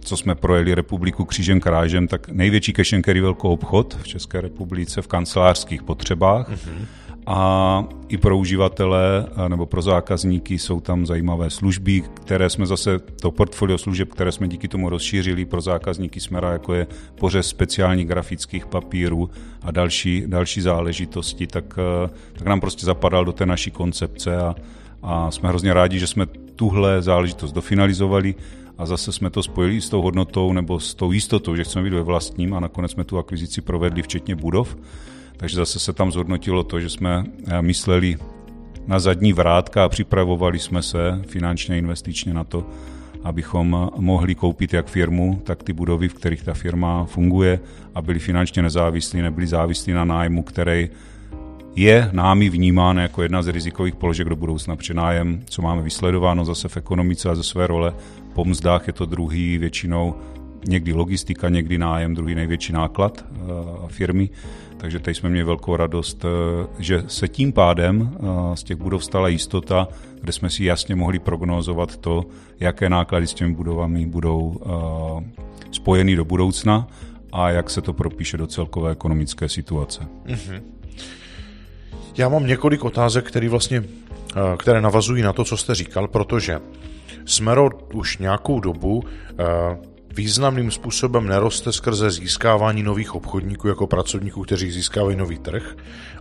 co 0.00 0.16
jsme 0.16 0.34
projeli 0.34 0.74
republiku 0.74 1.24
křížem 1.24 1.60
krážem, 1.60 2.08
tak 2.08 2.28
největší 2.28 2.72
cash 2.72 2.92
and 2.92 3.04
carry 3.04 3.20
velkou 3.20 3.48
obchod 3.48 3.98
v 4.02 4.08
České 4.08 4.40
republice 4.40 5.02
v 5.02 5.06
kancelářských 5.06 5.82
potřebách. 5.82 6.50
Mm-hmm. 6.50 6.86
A 7.26 7.84
i 8.08 8.16
pro 8.18 8.38
uživatele 8.38 9.26
nebo 9.48 9.66
pro 9.66 9.82
zákazníky 9.82 10.58
jsou 10.58 10.80
tam 10.80 11.06
zajímavé 11.06 11.50
služby, 11.50 12.02
které 12.14 12.50
jsme 12.50 12.66
zase, 12.66 12.98
to 12.98 13.30
portfolio 13.30 13.78
služeb, 13.78 14.08
které 14.08 14.32
jsme 14.32 14.48
díky 14.48 14.68
tomu 14.68 14.88
rozšířili 14.88 15.44
pro 15.44 15.60
zákazníky 15.60 16.20
Smera, 16.20 16.52
jako 16.52 16.74
je 16.74 16.86
pořez 17.14 17.48
speciálních 17.48 18.06
grafických 18.06 18.66
papírů 18.66 19.30
a 19.62 19.70
další, 19.70 20.24
další 20.26 20.60
záležitosti, 20.60 21.46
tak, 21.46 21.78
eh, 21.78 22.10
tak 22.32 22.46
nám 22.46 22.60
prostě 22.60 22.86
zapadal 22.86 23.24
do 23.24 23.32
té 23.32 23.46
naší 23.46 23.70
koncepce 23.70 24.36
a, 24.36 24.54
a 25.02 25.30
jsme 25.30 25.48
hrozně 25.48 25.74
rádi, 25.74 25.98
že 25.98 26.06
jsme 26.06 26.26
tuhle 26.56 27.02
záležitost 27.02 27.52
dofinalizovali 27.52 28.34
a 28.78 28.86
zase 28.86 29.12
jsme 29.12 29.30
to 29.30 29.42
spojili 29.42 29.80
s 29.80 29.88
tou 29.88 30.02
hodnotou 30.02 30.52
nebo 30.52 30.80
s 30.80 30.94
tou 30.94 31.12
jistotou, 31.12 31.56
že 31.56 31.64
chceme 31.64 31.84
být 31.84 31.96
ve 31.96 32.02
vlastním 32.02 32.54
a 32.54 32.60
nakonec 32.60 32.90
jsme 32.90 33.04
tu 33.04 33.18
akvizici 33.18 33.60
provedli 33.60 34.02
včetně 34.02 34.36
budov. 34.36 34.76
Takže 35.36 35.56
zase 35.56 35.78
se 35.78 35.92
tam 35.92 36.12
zhodnotilo 36.12 36.62
to, 36.62 36.80
že 36.80 36.90
jsme 36.90 37.24
eh, 37.46 37.62
mysleli 37.62 38.16
na 38.86 38.98
zadní 38.98 39.32
vrátka 39.32 39.84
a 39.84 39.88
připravovali 39.88 40.58
jsme 40.58 40.82
se 40.82 41.22
finančně 41.26 41.78
investičně 41.78 42.34
na 42.34 42.44
to, 42.44 42.66
abychom 43.22 43.90
mohli 43.96 44.34
koupit 44.34 44.72
jak 44.72 44.86
firmu, 44.86 45.40
tak 45.44 45.62
ty 45.62 45.72
budovy, 45.72 46.08
v 46.08 46.14
kterých 46.14 46.42
ta 46.42 46.54
firma 46.54 47.04
funguje 47.04 47.60
a 47.94 48.02
byli 48.02 48.18
finančně 48.18 48.62
nezávislí, 48.62 49.22
nebyli 49.22 49.46
závislí 49.46 49.92
na 49.92 50.04
nájmu, 50.04 50.42
který 50.42 50.88
je 51.76 52.10
námi 52.12 52.48
vnímán 52.48 52.96
jako 52.96 53.22
jedna 53.22 53.42
z 53.42 53.48
rizikových 53.48 53.94
položek 53.94 54.28
do 54.28 54.36
budoucna, 54.36 54.76
protože 54.76 54.94
nájem, 54.94 55.42
co 55.44 55.62
máme 55.62 55.82
vysledováno 55.82 56.44
zase 56.44 56.68
v 56.68 56.76
ekonomice 56.76 57.30
a 57.30 57.34
ze 57.34 57.42
své 57.42 57.66
role, 57.66 57.94
po 58.34 58.44
mzdách 58.44 58.86
je 58.86 58.92
to 58.92 59.06
druhý 59.06 59.58
většinou 59.58 60.14
někdy 60.68 60.92
logistika, 60.92 61.48
někdy 61.48 61.78
nájem, 61.78 62.14
druhý 62.14 62.34
největší 62.34 62.72
náklad 62.72 63.24
eh, 63.24 63.42
firmy. 63.88 64.30
Takže 64.76 64.98
tady 64.98 65.14
jsme 65.14 65.28
měli 65.28 65.44
velkou 65.44 65.76
radost, 65.76 66.24
eh, 66.24 66.66
že 66.78 67.04
se 67.06 67.28
tím 67.28 67.52
pádem 67.52 68.10
eh, 68.14 68.56
z 68.56 68.62
těch 68.62 68.76
budov 68.76 69.04
stala 69.04 69.28
jistota, 69.28 69.88
kde 70.20 70.32
jsme 70.32 70.50
si 70.50 70.64
jasně 70.64 70.96
mohli 70.96 71.18
prognozovat 71.18 71.96
to, 71.96 72.24
jaké 72.60 72.88
náklady 72.88 73.26
s 73.26 73.34
těmi 73.34 73.54
budovami 73.54 74.06
budou 74.06 74.60
spojeny 75.70 76.16
do 76.16 76.24
budoucna 76.24 76.88
a 77.32 77.50
jak 77.50 77.70
se 77.70 77.82
to 77.82 77.92
propíše 77.92 78.36
do 78.36 78.46
celkové 78.46 78.92
ekonomické 78.92 79.48
situace. 79.48 80.00
Mm-hmm. 80.26 80.62
Já 82.16 82.28
mám 82.28 82.46
několik 82.46 82.84
otázek, 82.84 83.24
které 83.24 83.48
vlastně, 83.48 83.84
které 84.58 84.80
navazují 84.80 85.22
na 85.22 85.32
to, 85.32 85.44
co 85.44 85.56
jste 85.56 85.74
říkal, 85.74 86.08
protože 86.08 86.60
Smero 87.24 87.70
už 87.94 88.18
nějakou 88.18 88.60
dobu 88.60 89.04
významným 90.16 90.70
způsobem 90.70 91.26
neroste 91.26 91.72
skrze 91.72 92.10
získávání 92.10 92.82
nových 92.82 93.14
obchodníků 93.14 93.68
jako 93.68 93.86
pracovníků, 93.86 94.42
kteří 94.42 94.70
získávají 94.70 95.16
nový 95.16 95.38
trh, 95.38 95.76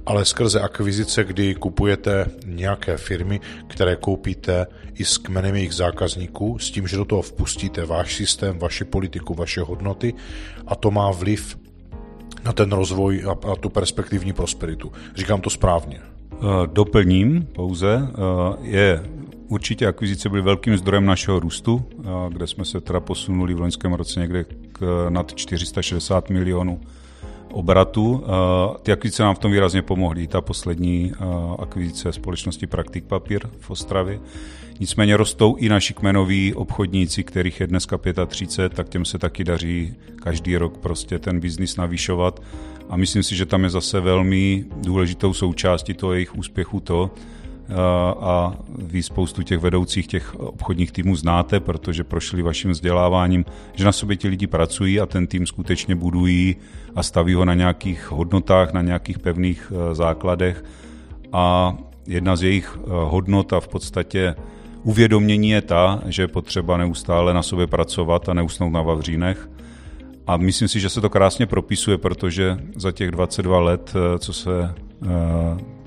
ale 0.06 0.26
skrze 0.26 0.62
akvizice, 0.62 1.24
kdy 1.24 1.56
kupujete 1.56 2.26
nějaké 2.46 2.98
firmy, 2.98 3.40
které 3.68 3.96
koupíte 3.96 4.68
i 4.94 5.06
s 5.06 5.18
kmenem 5.18 5.56
jejich 5.56 5.74
zákazníků, 5.74 6.60
s 6.60 6.72
tím, 6.72 6.88
že 6.88 6.98
do 6.98 7.06
toho 7.06 7.22
vpustíte 7.22 7.86
váš 7.86 8.16
systém, 8.16 8.60
vaši 8.60 8.84
politiku, 8.84 9.34
vaše 9.34 9.62
hodnoty 9.62 10.14
a 10.68 10.76
to 10.76 10.92
má 10.92 11.12
vliv 11.12 11.58
na 12.44 12.54
ten 12.54 12.72
rozvoj 12.72 13.24
a, 13.28 13.52
a 13.52 13.56
tu 13.56 13.70
perspektivní 13.70 14.34
prosperitu. 14.34 14.92
Říkám 15.16 15.42
to 15.42 15.50
správně. 15.50 16.00
Eh, 16.34 16.68
doplním 16.68 17.48
pouze, 17.56 18.08
eh, 18.08 18.18
je 18.62 19.04
určitě 19.48 19.88
akvizice 19.88 20.30
byly 20.30 20.42
velkým 20.42 20.78
zdrojem 20.78 21.06
našeho 21.06 21.40
růstu, 21.40 21.86
kde 22.30 22.48
jsme 22.48 22.66
se 22.66 22.82
teda 22.82 23.00
posunuli 23.00 23.54
v 23.54 23.60
loňském 23.60 23.94
roce 23.94 24.20
někde 24.20 24.46
k 24.72 25.08
nad 25.10 25.36
460 25.36 26.30
milionů 26.30 26.82
obratu. 27.52 28.24
Ty 28.84 28.92
akvizice 28.92 29.24
nám 29.24 29.36
v 29.36 29.40
tom 29.40 29.52
výrazně 29.52 29.82
pomohly. 29.82 30.28
Ta 30.28 30.42
poslední 30.42 31.12
akvizice 31.60 32.12
společnosti 32.12 32.68
Praktik 32.68 33.06
Papír 33.06 33.42
v 33.60 33.70
Ostravě. 33.70 34.20
Nicméně 34.80 35.18
rostou 35.18 35.56
i 35.56 35.70
naši 35.70 35.94
kmenoví 35.94 36.54
obchodníci, 36.54 37.24
kterých 37.24 37.60
je 37.60 37.68
dneska 37.68 38.00
35, 38.28 38.74
tak 38.76 38.90
těm 38.90 39.06
se 39.06 39.18
taky 39.18 39.44
daří 39.44 39.94
každý 40.16 40.58
rok 40.58 40.78
prostě 40.78 41.20
ten 41.20 41.40
biznis 41.40 41.76
navýšovat 41.76 42.42
a 42.90 42.98
myslím 42.98 43.24
si, 43.24 43.36
že 43.36 43.46
tam 43.46 43.64
je 43.64 43.70
zase 43.70 44.00
velmi 44.00 44.66
důležitou 44.78 45.34
součástí 45.34 45.94
toho 45.94 46.14
jejich 46.14 46.36
úspěchu 46.36 46.80
to, 46.80 47.12
a 48.20 48.54
vy 48.78 49.04
spoustu 49.04 49.44
těch 49.44 49.60
vedoucích 49.60 50.08
těch 50.08 50.36
obchodních 50.36 50.92
týmů 50.92 51.16
znáte, 51.16 51.60
protože 51.60 52.04
prošli 52.04 52.42
vaším 52.42 52.72
vzděláváním, 52.72 53.46
že 53.74 53.86
na 53.86 53.92
sobě 53.92 54.18
ti 54.18 54.28
lidi 54.28 54.48
pracují 54.48 55.00
a 55.00 55.06
ten 55.06 55.28
tým 55.28 55.48
skutečně 55.48 55.96
budují 55.96 56.56
a 56.96 57.04
staví 57.04 57.34
ho 57.34 57.46
na 57.46 57.54
nějakých 57.54 58.12
hodnotách, 58.12 58.74
na 58.74 58.82
nějakých 58.82 59.20
pevných 59.20 59.72
e, 59.76 59.96
základech. 59.96 60.64
A 61.34 61.78
jedna 62.08 62.36
z 62.36 62.44
jejich 62.44 62.78
e, 62.78 62.90
hodnot 62.90 63.54
a 63.54 63.60
v 63.60 63.68
podstatě 63.68 64.36
uvědomění 64.84 65.50
je 65.50 65.62
ta, 65.62 66.02
že 66.06 66.24
je 66.24 66.28
potřeba 66.28 66.78
neustále 66.78 67.34
na 67.34 67.44
sobě 67.44 67.68
pracovat 67.68 68.30
a 68.30 68.34
neusnout 68.34 68.74
na 68.74 68.82
vavřínech. 68.82 69.50
A 70.28 70.38
myslím 70.38 70.68
si, 70.68 70.80
že 70.80 70.90
se 70.90 71.02
to 71.02 71.10
krásně 71.10 71.46
propisuje, 71.46 71.98
protože 71.98 72.58
za 72.76 72.92
těch 72.92 73.12
22 73.12 73.60
let, 73.60 73.94
eh, 73.96 74.20
co 74.20 74.34
se 74.34 74.76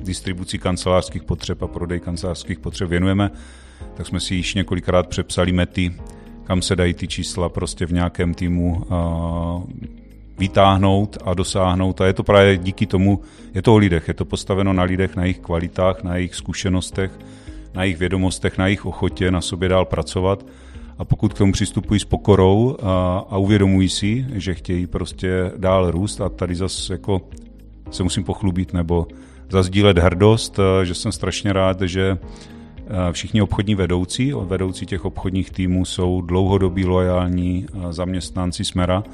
distribucí 0.09 0.59
kancelářských 0.59 1.23
potřeb 1.23 1.63
a 1.63 1.67
prodej 1.67 2.01
kancelářských 2.01 2.59
potřeb 2.59 2.89
věnujeme, 2.89 3.31
tak 3.95 4.07
jsme 4.07 4.21
si 4.21 4.35
již 4.35 4.55
několikrát 4.55 5.07
přepsali 5.07 5.53
mety, 5.53 5.95
kam 6.45 6.63
se 6.63 6.77
dají 6.77 6.95
ty 6.95 7.09
čísla 7.09 7.49
prostě 7.49 7.87
v 7.87 7.93
nějakém 7.93 8.35
týmu 8.35 8.83
vytáhnout 10.39 11.19
a 11.25 11.35
dosáhnout. 11.35 12.01
A 12.01 12.07
je 12.07 12.13
to 12.13 12.23
právě 12.23 12.57
díky 12.57 12.87
tomu, 12.87 13.21
je 13.55 13.63
to 13.63 13.75
o 13.75 13.77
lidech, 13.77 14.09
je 14.09 14.15
to 14.15 14.25
postaveno 14.25 14.73
na 14.73 14.83
lidech, 14.83 15.17
na 15.17 15.23
jejich 15.23 15.39
kvalitách, 15.39 16.03
na 16.03 16.17
jejich 16.17 16.35
zkušenostech, 16.35 17.11
na 17.75 17.83
jejich 17.83 17.99
vědomostech, 17.99 18.59
na 18.59 18.67
jejich 18.67 18.87
ochotě 18.87 19.31
na 19.31 19.41
sobě 19.41 19.69
dál 19.69 19.85
pracovat 19.85 20.47
a 20.99 21.05
pokud 21.05 21.35
k 21.35 21.39
tomu 21.39 21.53
přistupují 21.53 22.01
s 22.01 22.05
pokorou 22.05 22.77
a, 22.83 23.19
a 23.31 23.37
uvědomují 23.37 23.89
si, 23.89 24.27
že 24.33 24.55
chtějí 24.55 24.87
prostě 24.87 25.53
dál 25.57 25.91
růst 25.91 26.21
a 26.21 26.29
tady 26.29 26.55
zase 26.55 26.93
jako 26.93 27.21
se 27.91 28.03
musím 28.03 28.25
pochlubit 28.25 28.73
nebo 28.73 29.07
zazdílet 29.51 29.99
hrdost, 29.99 30.61
že 30.83 30.95
jsem 30.95 31.13
strašně 31.13 31.53
rád, 31.53 31.81
že 31.81 32.19
všichni 33.13 33.43
obchodní 33.43 33.75
vedoucí, 33.75 34.33
vedoucí 34.33 34.87
těch 34.87 35.05
obchodních 35.05 35.51
týmů 35.51 35.85
jsou 35.85 36.21
dlouhodobí 36.21 36.85
loajální 36.85 37.67
zaměstnanci 37.91 38.65
Smera, 38.65 39.05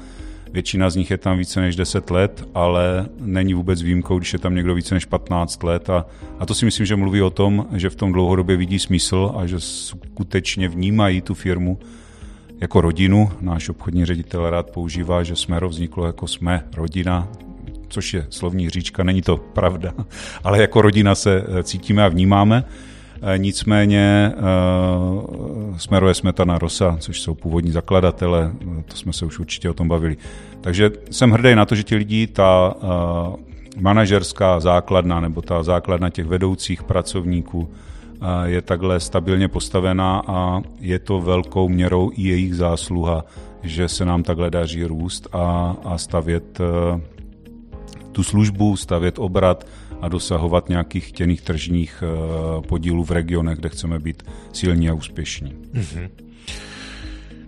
Většina 0.55 0.89
z 0.89 0.95
nich 0.95 1.11
je 1.11 1.17
tam 1.17 1.37
více 1.37 1.61
než 1.61 1.75
10 1.75 2.11
let, 2.11 2.47
ale 2.53 3.05
není 3.19 3.53
vůbec 3.53 3.81
výjimkou, 3.81 4.17
když 4.17 4.33
je 4.33 4.39
tam 4.39 4.55
někdo 4.55 4.75
více 4.75 4.95
než 4.95 5.05
15 5.05 5.63
let. 5.63 5.89
A, 5.89 6.05
a 6.39 6.45
to 6.45 6.55
si 6.55 6.65
myslím, 6.65 6.85
že 6.85 6.95
mluví 6.95 7.21
o 7.21 7.29
tom, 7.29 7.67
že 7.73 7.89
v 7.89 7.95
tom 7.95 8.11
dlouhodobě 8.11 8.57
vidí 8.57 8.79
smysl 8.79 9.31
a 9.37 9.45
že 9.45 9.59
skutečně 9.59 10.67
vnímají 10.69 11.21
tu 11.21 11.33
firmu 11.33 11.79
jako 12.61 12.81
rodinu. 12.81 13.31
Náš 13.41 13.69
obchodní 13.69 14.05
ředitel 14.05 14.49
rád 14.49 14.71
používá, 14.71 15.23
že 15.23 15.35
Smero 15.35 15.69
vzniklo 15.69 16.05
jako 16.05 16.27
jsme 16.27 16.63
rodina, 16.75 17.27
což 17.87 18.13
je 18.13 18.27
slovní 18.29 18.69
říčka, 18.69 19.03
není 19.03 19.21
to 19.21 19.37
pravda, 19.37 19.93
ale 20.43 20.61
jako 20.61 20.81
rodina 20.81 21.15
se 21.15 21.43
cítíme 21.63 22.03
a 22.03 22.07
vnímáme. 22.07 22.63
Eh, 23.21 23.37
nicméně 23.37 24.33
uh, 24.35 25.77
smeruje 25.77 26.13
Smetana 26.13 26.57
Rosa, 26.57 26.97
což 26.99 27.21
jsou 27.21 27.35
původní 27.35 27.71
zakladatele, 27.71 28.51
eh, 28.61 28.83
to 28.87 28.95
jsme 28.95 29.13
se 29.13 29.25
už 29.25 29.39
určitě 29.39 29.69
o 29.69 29.73
tom 29.73 29.87
bavili. 29.87 30.17
Takže 30.61 30.91
jsem 31.11 31.31
hrdý 31.31 31.55
na 31.55 31.65
to, 31.65 31.75
že 31.75 31.83
ti 31.83 31.95
lidi, 31.95 32.27
ta 32.27 32.73
manažerská 33.79 34.59
základna 34.59 35.19
nebo 35.19 35.41
ta 35.41 35.63
základna 35.63 36.09
těch 36.09 36.25
vedoucích 36.25 36.83
pracovníků 36.83 37.69
je 38.45 38.61
takhle 38.61 38.99
stabilně 38.99 39.47
postavená 39.47 40.23
a 40.27 40.61
je 40.79 40.99
to 40.99 41.21
velkou 41.21 41.69
měrou 41.69 42.11
i 42.15 42.21
jejich 42.21 42.55
zásluha, 42.55 43.25
že 43.63 43.87
se 43.87 44.05
nám 44.05 44.23
takhle 44.23 44.49
daří 44.49 44.83
růst 44.83 45.27
a, 45.33 45.75
a 45.85 45.97
stavět 45.97 46.59
tu 48.15 48.23
službu, 48.23 48.77
stavět 48.77 49.19
obrat, 49.19 49.67
a 50.01 50.07
dosahovat 50.07 50.69
nějakých 50.69 51.07
chtěných 51.07 51.41
tržních 51.41 52.03
eh, 52.03 52.61
podílů 52.61 53.03
v 53.03 53.11
regionech, 53.11 53.57
kde 53.57 53.69
chceme 53.69 53.99
být 53.99 54.23
silní 54.53 54.89
a 54.89 54.93
úspěšní. 54.93 55.53
Mm-hmm. 55.73 56.09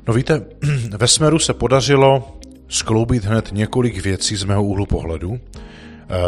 No 0.08 0.14
víte, 0.14 0.46
ve 0.98 1.08
Smeru 1.08 1.40
se 1.40 1.54
podařilo 1.54 2.40
skloubit 2.68 3.26
hned 3.26 3.50
několik 3.52 4.04
věcí 4.04 4.36
z 4.36 4.44
mého 4.44 4.64
úhlu 4.64 4.86
pohledu 4.86 5.40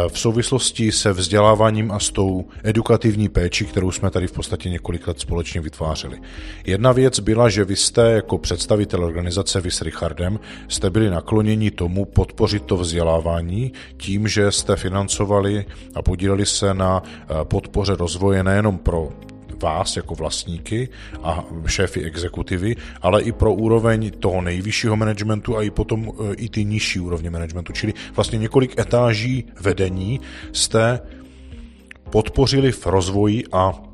v 0.08 0.18
souvislosti 0.18 0.92
se 0.92 1.12
vzděláváním 1.12 1.92
a 1.92 1.98
s 1.98 2.10
tou 2.10 2.44
edukativní 2.64 3.28
péči, 3.28 3.64
kterou 3.64 3.90
jsme 3.90 4.10
tady 4.10 4.26
v 4.26 4.32
podstatě 4.32 4.70
několik 4.70 5.06
let 5.06 5.20
společně 5.20 5.60
vytvářeli. 5.60 6.20
Jedna 6.66 6.92
věc 6.92 7.20
byla, 7.20 7.48
že 7.48 7.64
vy 7.64 7.76
jste 7.76 8.10
jako 8.10 8.38
představitel 8.38 9.04
organizace 9.04 9.60
vy 9.60 9.70
s 9.70 9.82
Richardem 9.82 10.40
jste 10.68 10.90
byli 10.90 11.10
nakloněni 11.10 11.70
tomu 11.70 12.04
podpořit 12.04 12.62
to 12.62 12.76
vzdělávání 12.76 13.72
tím, 13.96 14.28
že 14.28 14.52
jste 14.52 14.76
financovali 14.76 15.64
a 15.94 16.02
podíleli 16.02 16.46
se 16.46 16.74
na 16.74 17.02
podpoře 17.42 17.94
rozvoje 17.94 18.42
nejenom 18.42 18.78
pro 18.78 19.08
vás 19.62 19.96
jako 19.96 20.14
vlastníky 20.14 20.88
a 21.22 21.44
šéfy 21.66 22.04
exekutivy, 22.04 22.76
ale 23.02 23.22
i 23.22 23.32
pro 23.32 23.54
úroveň 23.54 24.10
toho 24.10 24.40
nejvyššího 24.40 24.96
managementu 24.96 25.56
a 25.56 25.62
i 25.62 25.70
potom 25.70 26.08
e, 26.08 26.34
i 26.34 26.48
ty 26.48 26.64
nižší 26.64 27.00
úrovně 27.00 27.30
managementu. 27.30 27.72
Čili 27.72 27.94
vlastně 28.14 28.38
několik 28.38 28.78
etáží 28.78 29.44
vedení 29.60 30.20
jste 30.52 31.00
podpořili 32.10 32.72
v 32.72 32.86
rozvoji 32.86 33.44
a 33.52 33.89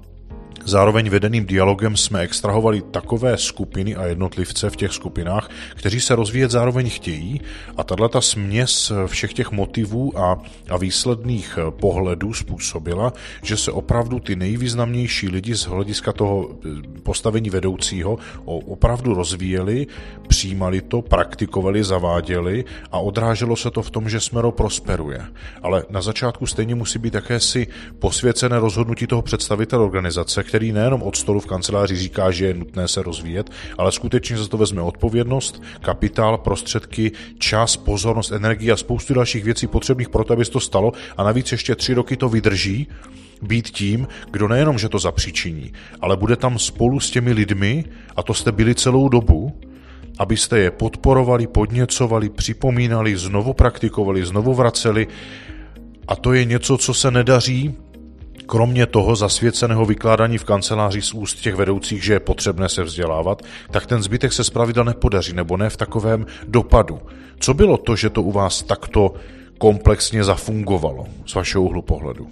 Zároveň 0.67 1.11
vedeným 1.11 1.47
dialogem 1.47 1.97
jsme 1.97 2.21
extrahovali 2.21 2.83
takové 2.91 3.39
skupiny 3.39 3.97
a 3.97 4.05
jednotlivce 4.07 4.71
v 4.71 4.77
těch 4.77 4.93
skupinách, 4.93 5.51
kteří 5.75 6.01
se 6.01 6.17
rozvíjet 6.17 6.51
zároveň 6.51 6.91
chtějí 6.91 7.41
a 7.77 7.85
tahle 7.85 8.09
ta 8.09 8.21
směs 8.21 8.93
všech 9.07 9.33
těch 9.33 9.51
motivů 9.51 10.19
a, 10.19 10.43
a 10.69 10.77
výsledných 10.77 11.59
pohledů 11.71 12.35
způsobila, 12.35 13.13
že 13.43 13.57
se 13.57 13.71
opravdu 13.73 14.21
ty 14.21 14.37
nejvýznamnější 14.37 15.29
lidi 15.29 15.55
z 15.55 15.63
hlediska 15.63 16.13
toho 16.13 16.51
eh, 16.51 16.69
postavení 17.03 17.51
vedoucího 17.51 18.19
opravdu 18.45 19.15
rozvíjeli, 19.15 19.87
přijímali 20.29 20.81
to, 20.81 21.03
praktikovali, 21.03 21.85
zaváděli 21.85 22.65
a 22.93 22.99
odráželo 22.99 23.57
se 23.57 23.71
to 23.71 23.83
v 23.83 23.91
tom, 23.91 24.09
že 24.09 24.21
Smero 24.21 24.53
prosperuje. 24.53 25.27
Ale 25.63 25.85
na 25.91 26.03
začátku 26.03 26.47
stejně 26.47 26.75
musí 26.75 26.99
být 26.99 27.15
jakési 27.15 27.67
posvěcené 27.99 28.59
rozhodnutí 28.59 29.07
toho 29.07 29.23
představitele 29.23 29.85
organizace, 29.85 30.43
který 30.57 30.73
nejenom 30.73 31.03
od 31.03 31.17
stolu 31.17 31.41
v 31.41 31.47
kanceláři 31.47 31.97
říká, 31.97 32.31
že 32.31 32.47
je 32.47 32.55
nutné 32.55 32.89
se 32.89 33.03
rozvíjet, 33.03 33.51
ale 33.79 33.93
skutečně 33.93 34.39
za 34.39 34.49
to 34.49 34.57
vezme 34.57 34.83
odpovědnost, 34.83 35.63
kapitál, 35.81 36.39
prostředky, 36.39 37.13
čas, 37.39 37.77
pozornost, 37.77 38.33
energii 38.33 38.73
a 38.73 38.77
spoustu 38.77 39.15
dalších 39.15 39.45
věcí 39.45 39.67
potřebných 39.67 40.09
pro 40.09 40.25
to, 40.25 40.33
aby 40.33 40.45
se 40.45 40.51
to 40.51 40.61
stalo 40.61 40.93
a 41.17 41.25
navíc 41.25 41.53
ještě 41.53 41.75
tři 41.75 41.95
roky 41.95 42.17
to 42.17 42.29
vydrží, 42.29 42.89
být 43.43 43.69
tím, 43.69 44.09
kdo 44.31 44.49
nejenom, 44.49 44.79
že 44.79 44.89
to 44.89 44.99
zapříčiní, 44.99 45.73
ale 46.01 46.17
bude 46.17 46.37
tam 46.37 46.59
spolu 46.59 47.01
s 47.01 47.11
těmi 47.11 47.33
lidmi, 47.33 47.85
a 48.17 48.23
to 48.23 48.35
jste 48.35 48.53
byli 48.53 48.75
celou 48.75 49.09
dobu, 49.09 49.61
abyste 50.19 50.59
je 50.59 50.71
podporovali, 50.71 51.47
podněcovali, 51.47 52.29
připomínali, 52.29 53.17
znovu 53.17 53.53
praktikovali, 53.53 54.27
znovu 54.27 54.55
vraceli. 54.55 55.07
A 56.09 56.17
to 56.17 56.33
je 56.33 56.45
něco, 56.45 56.79
co 56.79 56.95
se 56.95 57.11
nedaří 57.11 57.75
kromě 58.47 58.87
toho 58.87 59.17
zasvěceného 59.17 59.87
vykládání 59.87 60.38
v 60.38 60.45
kanceláři 60.45 61.03
z 61.03 61.15
úst 61.15 61.35
těch 61.35 61.55
vedoucích, 61.55 62.05
že 62.05 62.12
je 62.12 62.21
potřebné 62.21 62.69
se 62.69 62.83
vzdělávat, 62.83 63.43
tak 63.71 63.87
ten 63.87 64.03
zbytek 64.03 64.33
se 64.33 64.45
zpravidla 64.45 64.85
nepodaří, 64.85 65.33
nebo 65.33 65.57
ne 65.57 65.71
v 65.71 65.76
takovém 65.76 66.26
dopadu. 66.49 67.00
Co 67.38 67.55
bylo 67.55 67.76
to, 67.76 67.97
že 67.97 68.11
to 68.11 68.23
u 68.23 68.33
vás 68.33 68.62
takto 68.62 69.15
komplexně 69.59 70.25
zafungovalo 70.25 71.07
z 71.26 71.35
vašeho 71.35 71.65
úhlu 71.65 71.83
pohledu? 71.83 72.29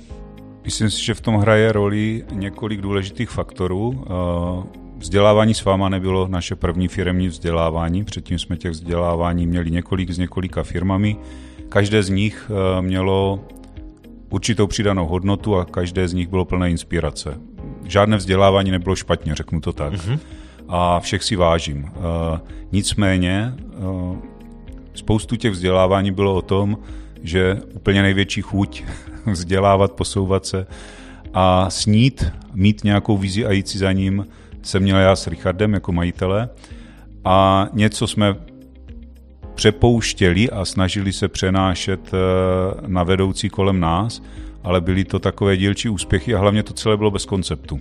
Myslím 0.64 0.90
si, 0.90 1.04
že 1.04 1.14
v 1.14 1.20
tom 1.20 1.34
hraje 1.36 1.72
roli 1.72 2.24
několik 2.32 2.80
důležitých 2.80 3.30
faktorů. 3.30 4.04
Eh, 4.06 4.84
vzdělávání 4.96 5.54
s 5.54 5.64
váma 5.64 5.88
nebylo 5.88 6.28
naše 6.28 6.56
první 6.56 6.88
firmní 6.88 7.28
vzdělávání, 7.28 8.04
předtím 8.04 8.38
jsme 8.38 8.56
těch 8.56 8.70
vzdělávání 8.70 9.46
měli 9.46 9.70
několik 9.70 10.10
s 10.10 10.18
několika 10.18 10.62
firmami. 10.62 11.16
Každé 11.68 12.02
z 12.02 12.08
nich 12.08 12.50
eh, 12.50 12.82
mělo 12.82 13.40
určitou 14.30 14.66
přidanou 14.66 15.06
hodnotu 15.06 15.56
a 15.56 15.64
každé 15.64 16.08
z 16.08 16.12
nich 16.12 16.28
bylo 16.28 16.44
plné 16.44 16.70
inspirace. 16.70 17.38
Žádné 17.84 18.16
vzdělávání 18.16 18.70
nebylo 18.70 18.96
špatně, 18.96 19.34
řeknu 19.34 19.60
to 19.60 19.72
tak. 19.72 19.92
Mm-hmm. 19.92 20.18
A 20.68 21.00
všech 21.00 21.22
si 21.22 21.36
vážím. 21.36 21.84
Uh, 21.84 21.90
nicméně 22.72 23.54
uh, 23.76 24.16
spoustu 24.94 25.36
těch 25.36 25.52
vzdělávání 25.52 26.10
bylo 26.10 26.34
o 26.34 26.42
tom, 26.42 26.78
že 27.22 27.60
úplně 27.74 28.02
největší 28.02 28.42
chuť 28.42 28.84
vzdělávat, 29.26 29.92
posouvat 29.92 30.46
se 30.46 30.66
a 31.34 31.70
snít, 31.70 32.24
mít 32.54 32.84
nějakou 32.84 33.16
vizi 33.16 33.46
a 33.46 33.52
jít 33.52 33.68
si 33.68 33.78
za 33.78 33.92
ním, 33.92 34.26
jsem 34.62 34.82
měl 34.82 34.98
já 34.98 35.16
s 35.16 35.26
Richardem 35.26 35.74
jako 35.74 35.92
majitele 35.92 36.48
a 37.24 37.68
něco 37.72 38.06
jsme 38.06 38.36
přepouštěli 39.54 40.50
a 40.50 40.64
snažili 40.64 41.12
se 41.12 41.28
přenášet 41.28 42.10
eh, 42.14 42.16
na 42.86 43.02
vedoucí 43.02 43.48
kolem 43.48 43.80
nás, 43.80 44.22
ale 44.62 44.80
byly 44.80 45.04
to 45.04 45.18
takové 45.18 45.56
dílčí 45.56 45.88
úspěchy 45.88 46.34
a 46.34 46.38
hlavně 46.38 46.62
to 46.62 46.72
celé 46.72 46.96
bylo 46.96 47.10
bez 47.10 47.26
konceptu. 47.26 47.80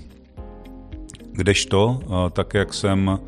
Kdežto, 1.32 2.00
eh, 2.04 2.30
tak 2.30 2.54
jak 2.54 2.74
jsem 2.74 3.20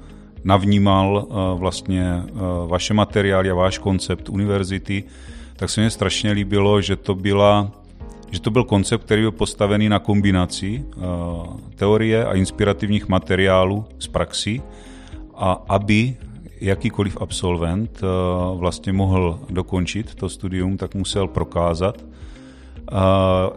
navnímal 0.44 1.28
eh, 1.30 1.60
vlastně 1.60 2.24
vaše 2.68 2.94
materiály 2.94 3.50
a 3.50 3.54
váš 3.54 3.78
koncept 3.78 4.30
univerzity, 4.30 5.04
tak 5.56 5.70
se 5.70 5.82
mi 5.82 5.92
strašně 5.92 6.32
líbilo, 6.32 6.82
že 6.82 6.96
to 6.96 7.16
byla 7.16 7.72
že 8.32 8.42
to 8.42 8.52
byl 8.52 8.64
koncept, 8.64 9.04
který 9.04 9.22
byl 9.22 9.32
postavený 9.32 9.90
na 9.90 10.00
kombinaci 10.00 10.86
teorie 11.76 12.26
a 12.26 12.34
inspirativních 12.34 13.08
materiálů 13.08 13.86
z 14.00 14.08
praxi 14.08 14.62
a 15.36 15.64
aby 15.70 16.16
jakýkoliv 16.66 17.18
absolvent 17.22 18.02
eh, 18.04 18.08
vlastně 18.58 18.94
mohl 18.94 19.40
dokončit 19.50 20.16
to 20.16 20.30
studium, 20.30 20.78
tak 20.78 20.96
musel 20.96 21.28
prokázat 21.28 22.06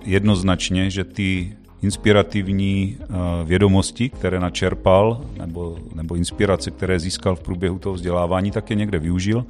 jednoznačně, 0.05 0.91
že 0.91 1.05
ty 1.05 1.57
inspirativní 1.83 2.97
eh, 3.01 3.07
vědomosti, 3.45 4.09
které 4.09 4.41
načerpal, 4.41 5.21
nebo, 5.39 5.79
nebo 5.95 6.15
inspirace, 6.15 6.71
které 6.71 7.01
získal 7.01 7.37
v 7.37 7.41
průběhu 7.41 7.79
toho 7.79 7.95
vzdělávání, 7.95 8.51
tak 8.51 8.71
je 8.71 8.77
někde 8.77 8.99
využil 8.99 9.45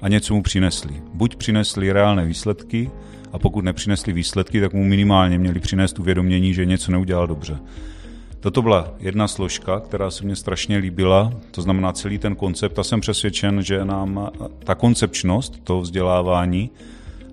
a 0.00 0.08
něco 0.08 0.34
mu 0.34 0.42
přinesli. 0.42 1.02
Buď 1.14 1.36
přinesli 1.36 1.92
reálné 1.92 2.26
výsledky, 2.26 2.90
a 3.32 3.38
pokud 3.38 3.64
nepřinesli 3.64 4.12
výsledky, 4.12 4.60
tak 4.60 4.72
mu 4.72 4.84
minimálně 4.84 5.38
měli 5.38 5.60
přinést 5.60 5.98
uvědomění, 5.98 6.54
že 6.54 6.66
něco 6.66 6.92
neudělal 6.92 7.26
dobře. 7.26 7.58
Toto 8.40 8.62
byla 8.62 8.88
jedna 8.98 9.28
složka, 9.28 9.80
která 9.80 10.10
se 10.10 10.24
mně 10.24 10.36
strašně 10.36 10.76
líbila, 10.76 11.32
to 11.50 11.62
znamená 11.62 11.92
celý 11.92 12.18
ten 12.18 12.36
koncept. 12.36 12.78
A 12.78 12.84
jsem 12.84 13.00
přesvědčen, 13.00 13.62
že 13.62 13.84
nám 13.84 14.30
ta 14.64 14.74
koncepčnost 14.74 15.64
toho 15.64 15.80
vzdělávání 15.80 16.70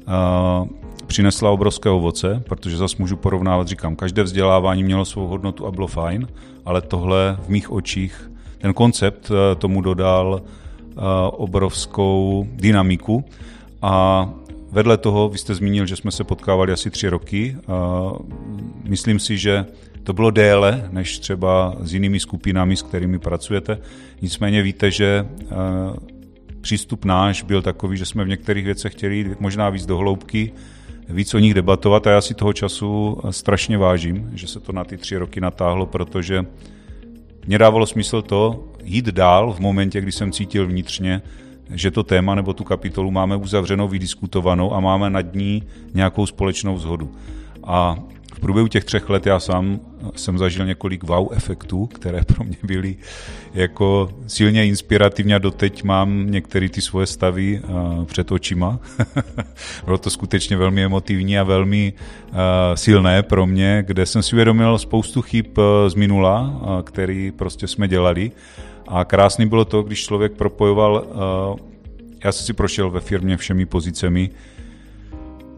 uh, 0.08 0.68
přinesla 1.08 1.52
obrovské 1.52 1.90
ovoce, 1.90 2.44
protože 2.50 2.78
zase 2.78 2.96
můžu 3.00 3.18
porovnávat, 3.18 3.68
říkám, 3.68 3.96
každé 3.96 4.24
vzdělávání 4.24 4.84
mělo 4.84 5.06
svou 5.06 5.28
hodnotu 5.28 5.68
a 5.68 5.72
bylo 5.72 5.88
fajn, 5.88 6.28
ale 6.66 6.82
tohle 6.82 7.38
v 7.46 7.50
mých 7.50 7.72
očích, 7.72 8.32
ten 8.58 8.74
koncept 8.74 9.32
uh, 9.32 9.38
tomu 9.58 9.82
dodal 9.82 10.42
uh, 10.42 11.02
obrovskou 11.32 12.48
dynamiku. 12.50 13.26
A 13.82 14.30
vedle 14.72 14.98
toho, 14.98 15.30
vy 15.30 15.38
jste 15.38 15.56
zmínil, 15.56 15.86
že 15.86 15.96
jsme 15.96 16.12
se 16.12 16.24
potkávali 16.24 16.74
asi 16.74 16.90
tři 16.90 17.10
roky, 17.10 17.58
myslím 18.84 19.20
si, 19.20 19.38
že 19.38 19.66
to 20.06 20.14
bylo 20.14 20.32
déle 20.32 20.90
než 20.92 21.20
třeba 21.20 21.76
s 21.80 21.94
jinými 21.94 22.20
skupinami, 22.20 22.76
s 22.76 22.82
kterými 22.82 23.20
pracujete. 23.20 23.78
Nicméně 24.22 24.62
víte, 24.62 24.92
že 24.92 25.26
eh, 25.42 25.46
přístup 26.62 27.06
náš 27.06 27.44
byl 27.44 27.62
takový, 27.62 27.98
že 27.98 28.06
jsme 28.06 28.24
v 28.24 28.28
některých 28.28 28.66
věcech 28.66 28.92
chtěli 28.94 29.18
jít 29.18 29.40
možná 29.40 29.70
víc 29.70 29.86
do 29.86 29.98
hloubky, 29.98 30.52
víc 31.10 31.34
o 31.34 31.40
nich 31.40 31.54
debatovat 31.54 32.08
a 32.08 32.12
já 32.12 32.22
si 32.22 32.34
toho 32.34 32.54
času 32.54 33.18
strašně 33.30 33.78
vážím, 33.78 34.32
že 34.34 34.48
se 34.48 34.60
to 34.60 34.72
na 34.72 34.84
ty 34.84 34.98
tři 34.98 35.18
roky 35.18 35.42
natáhlo, 35.42 35.86
protože 35.86 36.46
mě 37.48 37.58
dávalo 37.58 37.86
smysl 37.86 38.22
to 38.22 38.68
jít 38.84 39.06
dál 39.06 39.54
v 39.54 39.60
momentě, 39.60 40.02
kdy 40.02 40.12
jsem 40.12 40.32
cítil 40.32 40.68
vnitřně, 40.68 41.22
že 41.70 41.92
to 41.92 42.04
téma 42.04 42.36
nebo 42.36 42.54
tu 42.54 42.64
kapitolu 42.64 43.12
máme 43.12 43.36
uzavřenou, 43.36 43.88
vydiskutovanou 43.88 44.74
a 44.74 44.80
máme 44.80 45.10
nad 45.10 45.36
ní 45.36 45.64
nějakou 45.94 46.26
společnou 46.26 46.78
zhodu. 46.78 47.12
A 47.64 47.98
v 48.36 48.40
průběhu 48.40 48.68
těch 48.68 48.86
třech 48.86 49.10
let 49.10 49.26
já 49.26 49.40
sám 49.40 49.80
jsem 50.16 50.38
zažil 50.38 50.66
několik 50.66 51.04
wow 51.04 51.28
efektů, 51.34 51.88
které 51.88 52.22
pro 52.24 52.44
mě 52.44 52.58
byly 52.64 52.96
jako 53.54 54.10
silně 54.28 54.68
inspirativní 54.68 55.34
a 55.34 55.38
doteď 55.38 55.84
mám 55.84 56.32
některé 56.32 56.70
ty 56.70 56.82
svoje 56.82 57.08
stavy 57.08 57.62
uh, 57.64 58.06
před 58.06 58.32
očima. 58.32 58.80
Bylo 59.86 59.98
to 59.98 60.10
skutečně 60.10 60.58
velmi 60.58 60.84
emotivní 60.84 61.40
a 61.40 61.44
velmi 61.44 61.94
uh, 61.94 62.38
silné 62.76 63.24
pro 63.24 63.46
mě, 63.46 63.84
kde 63.88 64.06
jsem 64.06 64.24
si 64.24 64.36
uvědomil 64.36 64.78
spoustu 64.78 65.22
chyb 65.22 65.46
uh, 65.58 65.64
z 65.88 65.96
minula, 65.96 66.62
který 66.84 67.32
prostě 67.32 67.68
jsme 67.68 67.88
dělali. 67.88 68.32
A 68.88 69.06
krásný 69.06 69.46
bylo 69.46 69.66
to, 69.66 69.84
když 69.84 70.04
člověk 70.04 70.32
propojoval, 70.32 71.08
já 72.26 72.32
jsem 72.32 72.46
si 72.46 72.54
prošel 72.54 72.90
ve 72.90 73.00
firmě 73.00 73.38
všemi 73.38 73.66
pozicemi, 73.66 74.30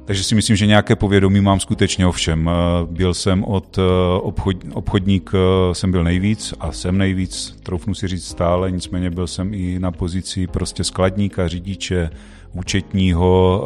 takže 0.08 0.24
si 0.24 0.36
myslím, 0.36 0.56
že 0.56 0.65
nějaké 0.65 0.96
povědomí 0.96 1.41
mám 1.41 1.60
skutečně 1.60 2.08
o 2.08 2.12
všem. 2.12 2.50
Eh, 2.50 2.86
byl 2.91 3.13
jsem 3.13 3.43
od 3.43 3.78
eh, 3.78 3.82
obchod, 4.22 4.56
obchodník, 4.74 5.32
eh, 5.34 5.76
jsem 5.76 5.91
byl 5.91 6.04
nejvíc 6.04 6.54
a 6.60 6.72
jsem 6.72 6.98
nejvíc, 6.98 7.58
troufnu 7.63 7.96
si 7.96 8.08
říct 8.08 8.28
stále, 8.28 8.72
nicméně 8.72 9.10
byl 9.10 9.28
jsem 9.28 9.54
i 9.54 9.80
na 9.80 9.91
pozici 9.91 10.48
prostě 10.48 10.84
skladníka, 10.84 11.48
řidiče, 11.48 12.10
účetního 12.54 13.63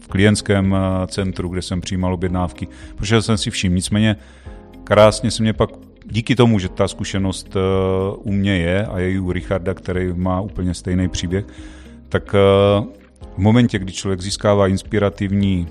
v 0.00 0.08
klientském 0.08 0.76
centru, 1.06 1.48
kde 1.48 1.62
jsem 1.62 1.80
přijímal 1.80 2.14
objednávky. 2.14 2.68
Prošel 2.96 3.22
jsem 3.22 3.38
si 3.38 3.50
vším, 3.50 3.74
nicméně 3.74 4.16
krásně 4.84 5.30
se 5.30 5.42
mě 5.42 5.52
pak 5.52 5.70
díky 6.06 6.36
tomu, 6.36 6.58
že 6.58 6.68
ta 6.68 6.88
zkušenost 6.88 7.56
u 8.16 8.32
mě 8.32 8.56
je 8.56 8.86
a 8.86 8.98
je 8.98 9.12
i 9.12 9.18
u 9.18 9.32
Richarda, 9.32 9.74
který 9.74 10.12
má 10.12 10.40
úplně 10.40 10.74
stejný 10.74 11.08
příběh, 11.08 11.44
tak 12.08 12.34
v 13.34 13.38
momentě, 13.38 13.78
kdy 13.78 13.92
člověk 13.92 14.20
získává 14.20 14.66
inspirativní 14.66 15.68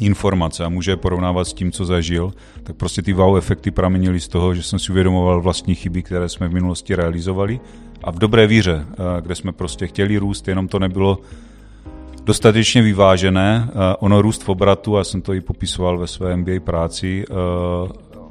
informace 0.00 0.64
a 0.64 0.68
může 0.68 0.90
je 0.90 0.96
porovnávat 0.96 1.48
s 1.48 1.52
tím, 1.52 1.72
co 1.72 1.84
zažil, 1.84 2.32
tak 2.62 2.76
prostě 2.76 3.02
ty 3.02 3.12
wow 3.12 3.36
efekty 3.36 3.70
pramenily 3.70 4.20
z 4.20 4.28
toho, 4.28 4.54
že 4.54 4.62
jsem 4.62 4.78
si 4.78 4.92
uvědomoval 4.92 5.40
vlastní 5.40 5.74
chyby, 5.74 6.02
které 6.02 6.28
jsme 6.28 6.48
v 6.48 6.54
minulosti 6.54 6.94
realizovali 6.94 7.60
a 8.04 8.10
v 8.10 8.18
dobré 8.18 8.46
víře, 8.46 8.86
eh, 8.90 8.96
kde 9.20 9.34
jsme 9.34 9.52
prostě 9.52 9.86
chtěli 9.86 10.18
růst, 10.18 10.48
jenom 10.48 10.68
to 10.68 10.78
nebylo 10.78 11.18
dostatečně 12.24 12.82
vyvážené. 12.82 13.68
Ono 13.98 14.22
růst 14.22 14.44
v 14.44 14.48
obratu, 14.48 14.96
já 14.96 15.04
jsem 15.04 15.22
to 15.22 15.32
i 15.32 15.40
popisoval 15.40 15.98
ve 15.98 16.06
své 16.06 16.36
MBA 16.36 16.60
práci, 16.60 17.24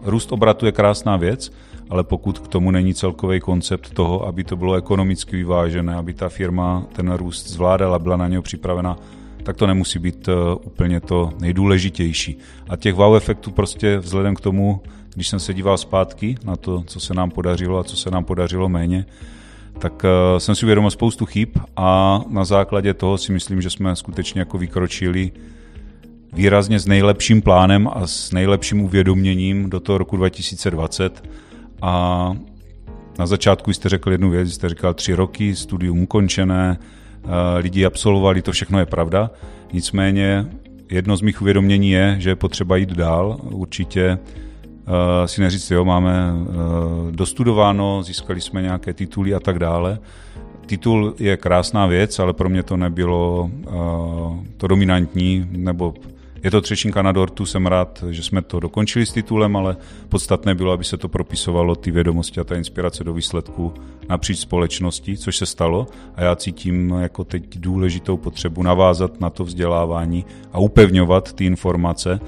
růst 0.03 0.31
obratu 0.31 0.65
je 0.65 0.71
krásná 0.71 1.17
věc, 1.17 1.51
ale 1.89 2.03
pokud 2.03 2.39
k 2.39 2.47
tomu 2.47 2.71
není 2.71 2.93
celkový 2.93 3.39
koncept 3.39 3.93
toho, 3.93 4.27
aby 4.27 4.43
to 4.43 4.55
bylo 4.55 4.75
ekonomicky 4.75 5.35
vyvážené, 5.35 5.95
aby 5.95 6.13
ta 6.13 6.29
firma 6.29 6.85
ten 6.93 7.13
růst 7.13 7.47
zvládala, 7.47 7.99
byla 7.99 8.17
na 8.17 8.27
něho 8.27 8.41
připravena, 8.41 8.97
tak 9.43 9.57
to 9.57 9.67
nemusí 9.67 9.99
být 9.99 10.29
úplně 10.63 10.99
to 10.99 11.29
nejdůležitější. 11.39 12.37
A 12.69 12.75
těch 12.75 12.93
wow 12.93 13.15
efektů 13.15 13.51
prostě 13.51 13.97
vzhledem 13.97 14.35
k 14.35 14.41
tomu, 14.41 14.81
když 15.15 15.27
jsem 15.27 15.39
se 15.39 15.53
díval 15.53 15.77
zpátky 15.77 16.35
na 16.43 16.55
to, 16.55 16.83
co 16.87 16.99
se 16.99 17.13
nám 17.13 17.31
podařilo 17.31 17.79
a 17.79 17.83
co 17.83 17.97
se 17.97 18.11
nám 18.11 18.23
podařilo 18.23 18.69
méně, 18.69 19.05
tak 19.79 20.03
uh, 20.03 20.37
jsem 20.37 20.55
si 20.55 20.65
uvědomil 20.65 20.91
spoustu 20.91 21.25
chyb 21.25 21.49
a 21.75 22.21
na 22.29 22.45
základě 22.45 22.93
toho 22.93 23.17
si 23.17 23.31
myslím, 23.31 23.61
že 23.61 23.69
jsme 23.69 23.95
skutečně 23.95 24.41
jako 24.41 24.57
vykročili 24.57 25.31
výrazně 26.33 26.79
s 26.79 26.87
nejlepším 26.87 27.41
plánem 27.41 27.89
a 27.93 28.07
s 28.07 28.31
nejlepším 28.31 28.81
uvědoměním 28.81 29.69
do 29.69 29.79
toho 29.79 29.97
roku 29.97 30.17
2020 30.17 31.23
a 31.81 32.33
na 33.19 33.25
začátku 33.25 33.73
jste 33.73 33.89
řekl 33.89 34.11
jednu 34.11 34.29
věc, 34.29 34.53
jste 34.53 34.69
říkal 34.69 34.93
tři 34.93 35.13
roky, 35.13 35.55
studium 35.55 36.01
ukončené, 36.01 36.77
uh, 37.23 37.31
lidi 37.57 37.85
absolvovali, 37.85 38.41
to 38.41 38.51
všechno 38.51 38.79
je 38.79 38.85
pravda, 38.85 39.31
nicméně 39.73 40.45
jedno 40.91 41.17
z 41.17 41.21
mých 41.21 41.41
uvědomění 41.41 41.91
je, 41.91 42.15
že 42.19 42.29
je 42.29 42.35
potřeba 42.35 42.77
jít 42.77 42.89
dál, 42.89 43.37
určitě 43.43 44.17
uh, 44.17 44.93
si 45.25 45.41
neříct, 45.41 45.71
jo, 45.71 45.85
máme 45.85 46.33
uh, 46.33 47.11
dostudováno, 47.11 48.03
získali 48.03 48.41
jsme 48.41 48.61
nějaké 48.61 48.93
tituly 48.93 49.33
a 49.33 49.39
tak 49.39 49.59
dále. 49.59 49.99
Titul 50.65 51.15
je 51.19 51.37
krásná 51.37 51.85
věc, 51.85 52.19
ale 52.19 52.33
pro 52.33 52.49
mě 52.49 52.63
to 52.63 52.77
nebylo 52.77 53.51
to 54.57 54.67
dominantní, 54.67 55.47
nebo 55.51 55.93
je 56.45 56.51
to 56.51 56.61
třešinka 56.61 57.01
na 57.01 57.11
dortu, 57.11 57.45
jsem 57.45 57.65
rád, 57.65 58.03
že 58.09 58.23
jsme 58.23 58.41
to 58.41 58.59
dokončili 58.59 59.05
s 59.05 59.13
titulem, 59.13 59.55
ale 59.55 59.77
podstatné 60.09 60.55
bylo, 60.55 60.71
aby 60.71 60.83
se 60.83 60.97
to 60.97 61.09
propisovalo, 61.09 61.75
ty 61.75 61.91
vědomosti 61.91 62.39
a 62.39 62.43
ta 62.43 62.55
inspirace 62.55 63.03
do 63.03 63.13
výsledku 63.13 63.73
napříč 64.09 64.39
společnosti, 64.39 65.17
což 65.17 65.37
se 65.37 65.45
stalo. 65.45 65.87
A 66.15 66.23
já 66.23 66.35
cítím 66.35 66.89
jako 66.89 67.23
teď 67.23 67.57
důležitou 67.59 68.17
potřebu 68.17 68.63
navázat 68.63 69.21
na 69.21 69.29
to 69.29 69.43
vzdělávání 69.43 70.25
a 70.53 70.59
upevňovat 70.59 71.33
ty 71.33 71.45
informace 71.45 72.19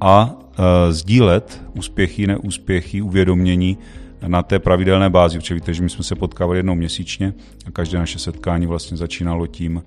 a 0.00 0.38
Eh, 0.58 0.92
sdílet 0.92 1.62
úspěchy, 1.74 2.26
neúspěchy, 2.26 3.02
uvědomění 3.02 3.78
na 4.26 4.42
té 4.42 4.58
pravidelné 4.58 5.10
bázi, 5.10 5.38
protože 5.38 5.54
víte, 5.54 5.74
že 5.74 5.82
my 5.82 5.90
jsme 5.90 6.04
se 6.04 6.14
potkávali 6.14 6.58
jednou 6.58 6.74
měsíčně 6.74 7.34
a 7.66 7.70
každé 7.70 7.98
naše 7.98 8.18
setkání 8.18 8.66
vlastně 8.66 8.96
začínalo 8.96 9.46
tím, 9.46 9.82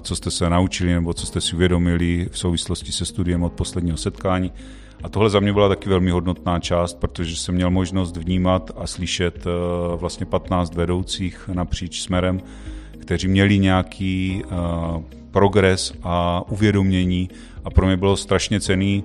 co 0.00 0.16
jste 0.16 0.30
se 0.30 0.50
naučili 0.50 0.92
nebo 0.92 1.14
co 1.14 1.26
jste 1.26 1.40
si 1.40 1.56
uvědomili 1.56 2.28
v 2.30 2.38
souvislosti 2.38 2.92
se 2.92 3.04
studiem 3.04 3.42
od 3.42 3.52
posledního 3.52 3.96
setkání. 3.96 4.52
A 5.02 5.08
tohle 5.08 5.30
za 5.30 5.40
mě 5.40 5.52
byla 5.52 5.68
taky 5.68 5.88
velmi 5.88 6.10
hodnotná 6.10 6.58
část, 6.58 6.94
protože 6.94 7.36
jsem 7.36 7.54
měl 7.54 7.70
možnost 7.70 8.16
vnímat 8.16 8.70
a 8.76 8.86
slyšet 8.86 9.46
eh, 9.46 9.50
vlastně 9.96 10.26
15 10.26 10.74
vedoucích 10.74 11.50
napříč 11.52 12.00
směrem, 12.00 12.40
kteří 12.98 13.28
měli 13.28 13.58
nějaký 13.58 14.42
progres 15.30 15.92
a 16.02 16.44
uvědomění 16.48 17.30
a 17.64 17.70
pro 17.70 17.86
mě 17.86 17.96
bylo 17.96 18.16
strašně 18.16 18.60
cený 18.60 19.04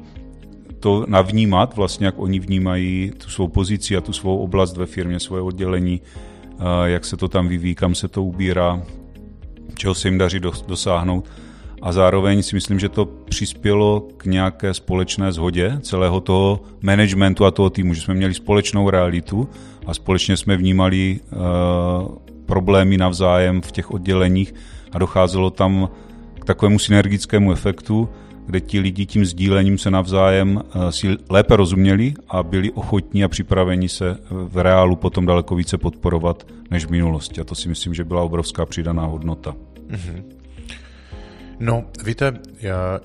to 0.80 1.06
navnímat, 1.08 1.76
vlastně 1.76 2.06
jak 2.06 2.20
oni 2.20 2.40
vnímají 2.40 3.12
tu 3.18 3.30
svou 3.30 3.48
pozici 3.48 3.98
a 3.98 4.02
tu 4.02 4.14
svou 4.14 4.38
oblast 4.38 4.78
ve 4.78 4.86
firmě, 4.86 5.20
svoje 5.20 5.42
oddělení, 5.42 6.02
jak 6.86 7.06
se 7.06 7.18
to 7.18 7.28
tam 7.28 7.48
vyvíjí, 7.48 7.76
kam 7.76 7.96
se 7.96 8.08
to 8.08 8.24
ubírá, 8.24 8.82
čeho 9.74 9.96
se 9.96 10.08
jim 10.08 10.18
daří 10.18 10.40
dosáhnout. 10.68 11.30
A 11.82 11.92
zároveň 11.92 12.44
si 12.44 12.56
myslím, 12.56 12.80
že 12.80 12.90
to 12.90 13.06
přispělo 13.06 14.08
k 14.18 14.26
nějaké 14.26 14.74
společné 14.74 15.32
shodě 15.32 15.78
celého 15.82 16.22
toho 16.22 16.60
managementu 16.82 17.46
a 17.46 17.52
toho 17.52 17.70
týmu, 17.70 17.94
že 17.94 18.02
jsme 18.02 18.14
měli 18.14 18.34
společnou 18.34 18.90
realitu 18.90 19.50
a 19.86 19.94
společně 19.94 20.38
jsme 20.38 20.58
vnímali 20.58 21.20
uh, 21.20 22.18
problémy 22.46 22.98
navzájem 22.98 23.62
v 23.62 23.72
těch 23.72 23.92
odděleních 23.92 24.54
a 24.92 25.00
docházelo 25.00 25.50
tam 25.50 25.90
k 26.40 26.46
takovému 26.46 26.80
synergickému 26.80 27.52
efektu, 27.52 28.10
kde 28.46 28.62
ti 28.62 28.80
lidi 28.80 29.06
tím 29.06 29.26
sdílením 29.26 29.78
se 29.78 29.92
navzájem 29.92 30.62
eh, 30.64 30.92
si 30.92 31.18
lépe 31.30 31.56
rozuměli 31.56 32.14
a 32.30 32.44
byli 32.44 32.72
ochotní 32.72 33.24
a 33.24 33.28
připraveni 33.28 33.90
se 33.90 34.10
eh, 34.10 34.18
v 34.30 34.58
reálu 34.58 34.96
potom 34.96 35.26
daleko 35.26 35.56
více 35.56 35.78
podporovat 35.78 36.48
než 36.72 36.86
v 36.86 36.90
minulosti. 36.90 37.42
A 37.42 37.44
to 37.44 37.56
si 37.56 37.70
myslím, 37.70 37.94
že 37.94 38.04
byla 38.04 38.22
obrovská 38.22 38.66
přidaná 38.66 39.06
hodnota. 39.06 39.56
Mm-hmm. 39.88 40.24
No, 41.60 41.84
víte, 42.04 42.34
já 42.60 43.00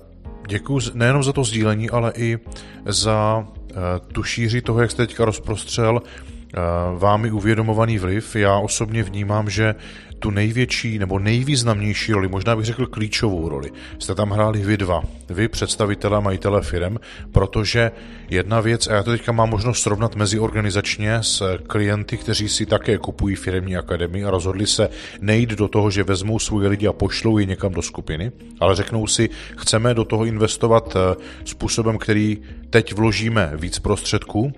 děkuji 0.48 0.80
nejenom 0.94 1.22
za 1.22 1.32
to 1.32 1.44
sdílení, 1.44 1.90
ale 1.90 2.12
i 2.16 2.38
za 2.86 3.38
uh, 3.38 3.76
tu 4.12 4.22
šíři 4.22 4.62
toho, 4.62 4.80
jak 4.80 4.90
jste 4.90 5.06
teďka 5.06 5.24
rozprostřel 5.24 6.02
vámi 6.98 7.30
uvědomovaný 7.30 7.98
vliv. 7.98 8.36
Já 8.36 8.58
osobně 8.58 9.02
vnímám, 9.02 9.50
že 9.50 9.74
tu 10.20 10.30
největší 10.30 10.98
nebo 10.98 11.18
nejvýznamnější 11.18 12.12
roli, 12.12 12.28
možná 12.28 12.56
bych 12.56 12.64
řekl 12.64 12.86
klíčovou 12.86 13.48
roli, 13.48 13.70
jste 13.98 14.14
tam 14.14 14.30
hráli 14.30 14.60
vy 14.60 14.76
dva, 14.76 15.02
vy 15.28 15.48
představitelé 15.48 16.20
majitele 16.20 16.62
firm, 16.62 16.96
protože 17.32 17.90
jedna 18.30 18.60
věc, 18.60 18.86
a 18.86 18.94
já 18.94 19.02
to 19.02 19.10
teďka 19.10 19.32
mám 19.32 19.50
možnost 19.50 19.82
srovnat 19.82 20.16
meziorganizačně 20.16 21.18
s 21.20 21.58
klienty, 21.66 22.16
kteří 22.16 22.48
si 22.48 22.66
také 22.66 22.98
kupují 22.98 23.36
firmní 23.36 23.76
akademii 23.76 24.24
a 24.24 24.30
rozhodli 24.30 24.66
se 24.66 24.88
nejít 25.20 25.50
do 25.50 25.68
toho, 25.68 25.90
že 25.90 26.02
vezmou 26.02 26.38
svoje 26.38 26.68
lidi 26.68 26.86
a 26.86 26.92
pošlou 26.92 27.38
je 27.38 27.46
někam 27.46 27.72
do 27.72 27.82
skupiny, 27.82 28.32
ale 28.60 28.76
řeknou 28.76 29.06
si, 29.06 29.30
chceme 29.56 29.94
do 29.94 30.04
toho 30.04 30.24
investovat 30.24 30.96
eh, 30.96 31.16
způsobem, 31.44 31.98
který 31.98 32.38
teď 32.70 32.94
vložíme 32.94 33.52
víc 33.54 33.78
prostředků, 33.78 34.52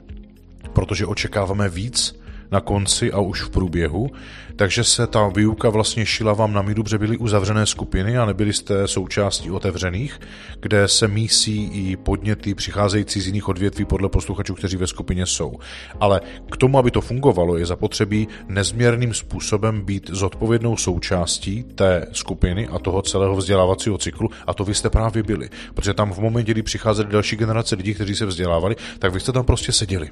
protože 0.72 1.06
očekáváme 1.06 1.68
víc 1.68 2.22
na 2.50 2.60
konci 2.60 3.12
a 3.12 3.20
už 3.20 3.42
v 3.42 3.50
průběhu, 3.50 4.10
takže 4.56 4.84
se 4.84 5.06
ta 5.06 5.28
výuka 5.28 5.68
vlastně 5.70 6.06
šila 6.06 6.32
vám 6.32 6.52
na 6.52 6.62
míru, 6.62 6.82
protože 6.82 6.98
byly 6.98 7.16
uzavřené 7.16 7.66
skupiny 7.66 8.18
a 8.18 8.26
nebyli 8.26 8.52
jste 8.52 8.88
součástí 8.88 9.50
otevřených, 9.50 10.20
kde 10.60 10.88
se 10.88 11.08
mísí 11.08 11.64
i 11.72 11.96
podněty 11.96 12.54
přicházející 12.54 13.20
z 13.20 13.26
jiných 13.26 13.48
odvětví 13.48 13.84
podle 13.84 14.08
posluchačů, 14.08 14.54
kteří 14.54 14.76
ve 14.76 14.86
skupině 14.86 15.26
jsou. 15.26 15.58
Ale 16.00 16.20
k 16.50 16.56
tomu, 16.56 16.78
aby 16.78 16.90
to 16.90 17.00
fungovalo, 17.00 17.56
je 17.56 17.66
zapotřebí 17.66 18.28
nezměrným 18.48 19.14
způsobem 19.14 19.80
být 19.80 20.10
zodpovědnou 20.12 20.76
součástí 20.76 21.62
té 21.62 22.06
skupiny 22.12 22.68
a 22.68 22.78
toho 22.78 23.02
celého 23.02 23.36
vzdělávacího 23.36 23.98
cyklu 23.98 24.30
a 24.46 24.54
to 24.54 24.64
vy 24.64 24.74
jste 24.74 24.90
právě 24.90 25.22
byli. 25.22 25.50
Protože 25.74 25.94
tam 25.94 26.12
v 26.12 26.18
momentě, 26.18 26.52
kdy 26.52 26.62
přicházely 26.62 27.08
další 27.12 27.36
generace 27.36 27.74
lidí, 27.74 27.94
kteří 27.94 28.14
se 28.14 28.26
vzdělávali, 28.26 28.76
tak 28.98 29.12
vy 29.12 29.20
jste 29.20 29.32
tam 29.32 29.44
prostě 29.44 29.72
seděli. 29.72 30.10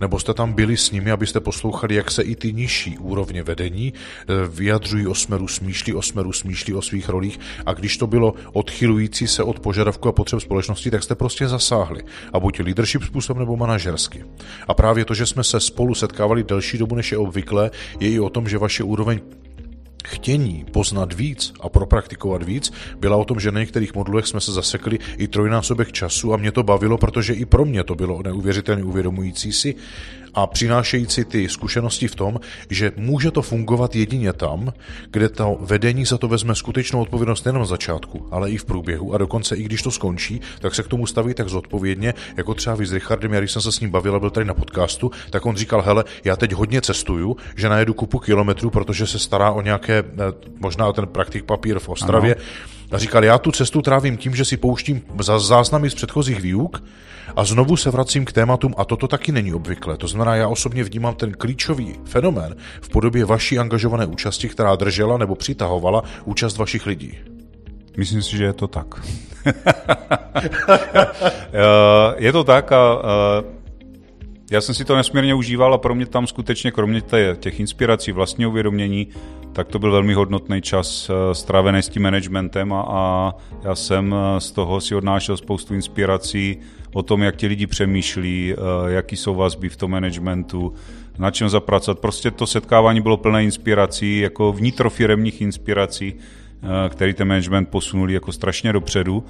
Nebo 0.00 0.18
jste 0.18 0.34
tam 0.34 0.52
byli 0.52 0.76
s 0.76 0.90
nimi, 0.90 1.10
abyste 1.10 1.40
poslouchali, 1.40 1.94
jak 1.94 2.10
se 2.10 2.22
i 2.22 2.36
ty 2.36 2.52
nižší 2.52 2.98
úrovně 2.98 3.42
vedení 3.42 3.92
eh, 3.94 4.32
vyjadřují 4.48 5.06
o 5.06 5.14
smeru 5.14 5.48
smýšlí, 5.48 5.94
o 5.94 6.02
smeru 6.02 6.32
smýšlí 6.32 6.74
o 6.74 6.82
svých 6.82 7.08
rolích 7.08 7.40
a 7.66 7.72
když 7.72 7.96
to 7.96 8.06
bylo 8.06 8.34
odchylující 8.52 9.26
se 9.26 9.42
od 9.42 9.60
požadavku 9.60 10.08
a 10.08 10.12
potřeb 10.12 10.40
společnosti, 10.40 10.90
tak 10.90 11.02
jste 11.02 11.14
prostě 11.14 11.48
zasáhli. 11.48 12.02
A 12.32 12.40
buď 12.40 12.60
leadership 12.60 13.02
způsob 13.02 13.38
nebo 13.38 13.56
manažersky. 13.56 14.24
A 14.68 14.74
právě 14.74 15.04
to, 15.04 15.14
že 15.14 15.26
jsme 15.26 15.44
se 15.44 15.60
spolu 15.60 15.94
setkávali 15.94 16.44
delší 16.44 16.78
dobu 16.78 16.94
než 16.94 17.12
je 17.12 17.18
obvykle, 17.18 17.70
je 18.00 18.10
i 18.10 18.20
o 18.20 18.30
tom, 18.30 18.48
že 18.48 18.58
vaše 18.58 18.84
úroveň 18.84 19.20
chtění 20.06 20.64
poznat 20.72 21.12
víc 21.12 21.52
a 21.60 21.68
propraktikovat 21.68 22.42
víc 22.42 22.72
byla 22.98 23.16
o 23.16 23.24
tom, 23.24 23.40
že 23.40 23.52
na 23.52 23.60
některých 23.60 23.94
modulech 23.94 24.26
jsme 24.26 24.40
se 24.40 24.52
zasekli 24.52 24.98
i 25.16 25.28
trojnásobek 25.28 25.92
času 25.92 26.34
a 26.34 26.36
mě 26.36 26.52
to 26.52 26.62
bavilo, 26.62 26.98
protože 26.98 27.34
i 27.34 27.44
pro 27.44 27.64
mě 27.64 27.84
to 27.84 27.94
bylo 27.94 28.22
neuvěřitelně 28.22 28.84
uvědomující 28.84 29.52
si 29.52 29.74
a 30.34 30.46
přinášející 30.46 31.24
ty 31.24 31.48
zkušenosti 31.48 32.08
v 32.08 32.14
tom, 32.14 32.40
že 32.70 32.92
může 32.96 33.30
to 33.30 33.42
fungovat 33.42 33.96
jedině 33.96 34.32
tam, 34.32 34.72
kde 35.10 35.28
to 35.28 35.58
vedení 35.60 36.04
za 36.04 36.18
to 36.18 36.28
vezme 36.28 36.54
skutečnou 36.54 37.00
odpovědnost 37.00 37.44
nejen 37.44 37.58
na 37.58 37.64
začátku, 37.64 38.26
ale 38.30 38.50
i 38.50 38.56
v 38.56 38.64
průběhu 38.64 39.14
a 39.14 39.18
dokonce 39.18 39.56
i 39.56 39.62
když 39.62 39.82
to 39.82 39.90
skončí, 39.90 40.40
tak 40.60 40.74
se 40.74 40.82
k 40.82 40.88
tomu 40.88 41.06
staví 41.06 41.34
tak 41.34 41.48
zodpovědně, 41.48 42.14
jako 42.36 42.54
třeba 42.54 42.76
vy 42.76 42.86
s 42.86 42.92
Richardem, 42.92 43.32
já 43.32 43.40
když 43.40 43.52
jsem 43.52 43.62
se 43.62 43.72
s 43.72 43.80
ním 43.80 43.90
bavil 43.90 44.16
a 44.16 44.20
byl 44.20 44.30
tady 44.30 44.46
na 44.46 44.54
podcastu, 44.54 45.10
tak 45.30 45.46
on 45.46 45.56
říkal, 45.56 45.82
hele, 45.82 46.04
já 46.24 46.36
teď 46.36 46.52
hodně 46.52 46.80
cestuju, 46.80 47.36
že 47.56 47.68
najedu 47.68 47.94
kupu 47.94 48.18
kilometrů, 48.18 48.70
protože 48.70 49.06
se 49.06 49.18
stará 49.18 49.50
o 49.50 49.62
nějaké, 49.62 49.98
eh, 49.98 50.04
možná 50.58 50.86
o 50.86 50.92
ten 50.92 51.06
praktik 51.06 51.44
papír 51.44 51.78
v 51.78 51.88
Ostravě, 51.88 52.34
ano. 52.34 52.44
A 52.90 52.98
říkal, 52.98 53.24
já 53.24 53.38
tu 53.38 53.52
cestu 53.52 53.82
trávím 53.82 54.16
tím, 54.16 54.34
že 54.34 54.44
si 54.44 54.56
pouštím 54.56 55.02
záznamy 55.38 55.90
z 55.90 55.94
předchozích 55.94 56.40
výuk 56.40 56.82
a 57.36 57.44
znovu 57.44 57.76
se 57.76 57.90
vracím 57.90 58.24
k 58.24 58.32
tématům 58.32 58.74
a 58.76 58.84
toto 58.84 59.08
taky 59.08 59.32
není 59.32 59.54
obvyklé. 59.54 59.96
To 59.96 60.08
znamená, 60.08 60.36
já 60.36 60.48
osobně 60.48 60.84
vnímám 60.84 61.14
ten 61.14 61.32
klíčový 61.32 61.94
fenomén 62.04 62.56
v 62.80 62.88
podobě 62.88 63.24
vaší 63.24 63.58
angažované 63.58 64.06
účasti, 64.06 64.48
která 64.48 64.76
držela 64.76 65.18
nebo 65.18 65.34
přitahovala 65.34 66.02
účast 66.24 66.56
vašich 66.56 66.86
lidí. 66.86 67.18
Myslím 67.96 68.22
si, 68.22 68.36
že 68.36 68.44
je 68.44 68.52
to 68.52 68.68
tak. 68.68 68.86
Eh, 71.56 72.14
je 72.16 72.32
to 72.32 72.44
tak 72.44 72.72
a 72.72 73.02
já 74.50 74.60
jsem 74.60 74.74
si 74.74 74.84
to 74.84 74.96
nesmírně 74.96 75.34
užíval 75.34 75.74
a 75.74 75.78
pro 75.78 75.94
mě 75.94 76.06
tam 76.06 76.26
skutečně 76.26 76.70
kromě 76.70 77.02
těch 77.36 77.60
inspirací, 77.60 78.12
vlastního 78.12 78.50
uvědomění, 78.50 79.08
tak 79.54 79.68
to 79.68 79.78
byl 79.78 79.92
velmi 79.92 80.14
hodnotný 80.14 80.62
čas 80.62 81.10
eh, 81.10 81.34
strávený 81.34 81.78
s 81.78 81.88
tím 81.88 82.02
managementem 82.02 82.72
a, 82.72 82.86
a 82.88 83.34
já 83.62 83.74
jsem 83.74 84.14
eh, 84.14 84.40
z 84.40 84.50
toho 84.50 84.80
si 84.80 84.94
odnášel 84.94 85.36
spoustu 85.36 85.74
inspirací 85.74 86.58
o 86.92 87.02
tom, 87.02 87.22
jak 87.22 87.36
ti 87.36 87.46
lidi 87.46 87.66
přemýšlí, 87.66 88.54
jaký 88.86 89.16
jsou 89.16 89.34
vazby 89.34 89.68
v 89.68 89.76
tom 89.76 89.90
managementu, 89.90 90.72
na 91.18 91.30
čem 91.30 91.48
zapracovat. 91.48 91.98
Prostě 91.98 92.30
to 92.30 92.46
setkávání 92.46 93.00
bylo 93.00 93.16
plné 93.16 93.44
inspirací, 93.44 94.18
jako 94.18 94.52
vnitrofiremních 94.52 95.40
inspirací, 95.40 96.14
který 96.88 97.14
ten 97.14 97.28
management 97.28 97.68
posunuli 97.68 98.14
jako 98.14 98.32
strašně 98.32 98.72
dopředu 98.72 99.24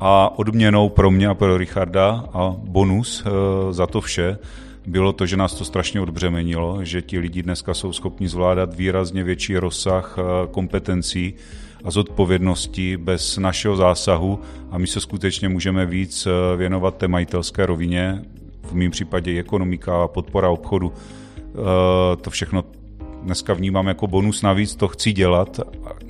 a 0.00 0.38
odměnou 0.38 0.88
pro 0.88 1.10
mě 1.10 1.28
a 1.28 1.34
pro 1.34 1.58
Richarda 1.58 2.24
a 2.32 2.54
bonus 2.58 3.24
za 3.70 3.86
to 3.86 4.00
vše 4.00 4.38
bylo 4.90 5.12
to, 5.12 5.26
že 5.26 5.36
nás 5.36 5.54
to 5.54 5.64
strašně 5.64 6.00
odbřemenilo, 6.00 6.84
že 6.84 7.02
ti 7.02 7.18
lidi 7.18 7.42
dneska 7.42 7.74
jsou 7.74 7.92
schopni 7.92 8.28
zvládat 8.28 8.74
výrazně 8.74 9.24
větší 9.24 9.56
rozsah 9.56 10.16
eh, 10.18 10.22
kompetencí 10.50 11.34
a 11.84 11.90
zodpovědnosti 11.90 12.96
bez 12.96 13.36
našeho 13.36 13.76
zásahu 13.76 14.40
a 14.70 14.78
my 14.78 14.86
se 14.86 15.00
skutečně 15.00 15.48
můžeme 15.48 15.86
víc 15.86 16.26
eh, 16.26 16.56
věnovat 16.56 16.96
té 16.96 17.08
majitelské 17.08 17.66
rovině, 17.66 18.22
v 18.62 18.72
mém 18.72 18.90
případě 18.90 19.40
ekonomika 19.40 20.04
a 20.04 20.08
podpora 20.08 20.50
obchodu. 20.50 20.92
Eh, 20.92 22.16
to 22.16 22.30
všechno 22.30 22.64
dneska 23.22 23.54
vnímám 23.54 23.86
jako 23.86 24.06
bonus 24.06 24.42
navíc, 24.42 24.74
to 24.74 24.88
chci 24.88 25.12
dělat, 25.12 25.60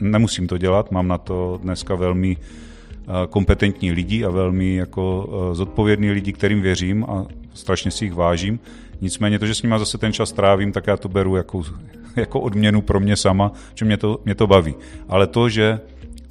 nemusím 0.01 0.47
to 0.47 0.59
dělat, 0.59 0.91
mám 0.91 1.09
na 1.09 1.19
to 1.19 1.59
dneska 1.63 1.95
velmi 1.95 2.37
kompetentní 3.31 3.93
lidi 3.93 4.25
a 4.25 4.31
velmi 4.31 4.75
jako 4.75 5.29
zodpovědní 5.53 6.11
lidi, 6.11 6.33
kterým 6.33 6.61
věřím 6.61 7.05
a 7.05 7.27
strašně 7.55 7.91
si 7.91 8.05
jich 8.05 8.15
vážím. 8.15 8.61
Nicméně 9.01 9.39
to, 9.39 9.47
že 9.47 9.55
s 9.55 9.63
nimi 9.63 9.75
zase 9.79 9.99
ten 9.99 10.13
čas 10.13 10.33
trávím, 10.33 10.73
tak 10.73 10.87
já 10.87 10.97
to 10.97 11.09
beru 11.09 11.37
jako, 11.37 11.63
jako 12.17 12.41
odměnu 12.41 12.83
pro 12.83 13.01
mě 13.01 13.17
sama, 13.17 13.53
že 13.75 13.85
mě 13.85 13.97
to, 13.97 14.21
mě 14.25 14.35
to 14.35 14.47
baví. 14.47 14.75
Ale 15.09 15.27
to, 15.27 15.49
že 15.49 15.81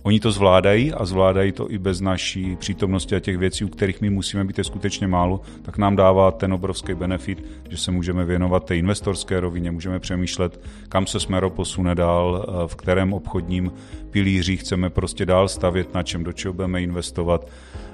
Oni 0.10 0.20
to 0.20 0.32
zvládají 0.32 0.94
a 0.94 1.06
zvládají 1.06 1.52
to 1.52 1.72
i 1.72 1.78
bez 1.78 2.02
naší 2.02 2.56
přítomnosti 2.56 3.16
a 3.16 3.20
těch 3.20 3.38
věcí, 3.38 3.66
u 3.66 3.68
kterých 3.68 4.02
my 4.02 4.10
musíme 4.10 4.44
být 4.44 4.58
je 4.58 4.64
skutečně 4.64 5.08
málo, 5.08 5.42
tak 5.62 5.78
nám 5.78 5.96
dává 5.96 6.32
ten 6.32 6.54
obrovský 6.54 6.94
benefit, 6.94 7.46
že 7.70 7.78
se 7.78 7.92
můžeme 7.92 8.26
věnovat 8.26 8.66
té 8.66 8.78
investorské 8.78 9.40
rovině, 9.40 9.72
můžeme 9.72 10.00
přemýšlet, 10.00 10.62
kam 10.90 11.08
se 11.08 11.20
Smero 11.20 11.50
posune 11.50 11.96
dál, 11.96 12.46
v 12.68 12.76
kterém 12.76 13.14
obchodním 13.14 13.72
pilíři 14.12 14.58
chceme 14.58 14.90
prostě 14.90 15.26
dál 15.26 15.48
stavět, 15.48 15.94
na 15.94 16.04
čem, 16.04 16.24
do 16.24 16.34
čeho 16.34 16.54
budeme 16.54 16.82
investovat 16.82 17.48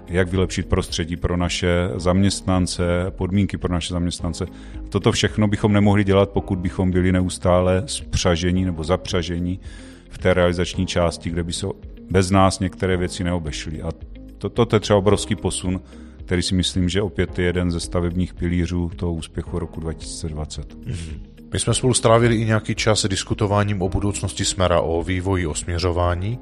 jak 0.08 0.28
vylepšit 0.28 0.70
prostředí 0.70 1.16
pro 1.16 1.38
naše 1.38 1.90
zaměstnance, 1.96 2.84
podmínky 3.10 3.58
pro 3.58 3.74
naše 3.74 3.94
zaměstnance. 3.94 4.46
Toto 4.90 5.12
všechno 5.12 5.48
bychom 5.48 5.74
nemohli 5.74 6.04
dělat, 6.04 6.30
pokud 6.30 6.60
bychom 6.60 6.92
byli 6.92 7.12
neustále 7.12 7.84
spřažení 7.86 8.66
nebo 8.66 8.84
zapřažení 8.84 9.60
v 10.10 10.18
té 10.18 10.34
realizační 10.34 10.86
části, 10.86 11.30
kde 11.30 11.44
by 11.44 11.54
se 11.54 11.68
bez 12.10 12.32
nás 12.32 12.60
některé 12.60 12.98
věci 12.98 13.24
neobešly. 13.24 13.82
A 13.82 13.90
to, 14.38 14.66
to 14.66 14.76
je 14.76 14.80
třeba 14.80 15.00
obrovský 15.00 15.36
posun, 15.36 15.82
který 16.26 16.42
si 16.42 16.56
myslím, 16.56 16.90
že 16.90 17.02
opět 17.02 17.40
je 17.40 17.46
jeden 17.46 17.72
ze 17.72 17.80
stavebních 17.80 18.34
pilířů 18.34 18.92
toho 18.96 19.14
úspěchu 19.14 19.60
roku 19.60 19.80
2020. 19.80 20.76
Mm-hmm. 20.76 21.20
My 21.54 21.60
jsme 21.60 21.74
spolu 21.74 21.94
strávili 21.94 22.36
i 22.36 22.46
nějaký 22.46 22.76
čas 22.76 23.06
diskutováním 23.06 23.82
o 23.82 23.90
budoucnosti 23.90 24.46
Smera, 24.46 24.82
o 24.82 25.04
vývoji, 25.04 25.48
o 25.48 25.56
směřování 25.56 26.40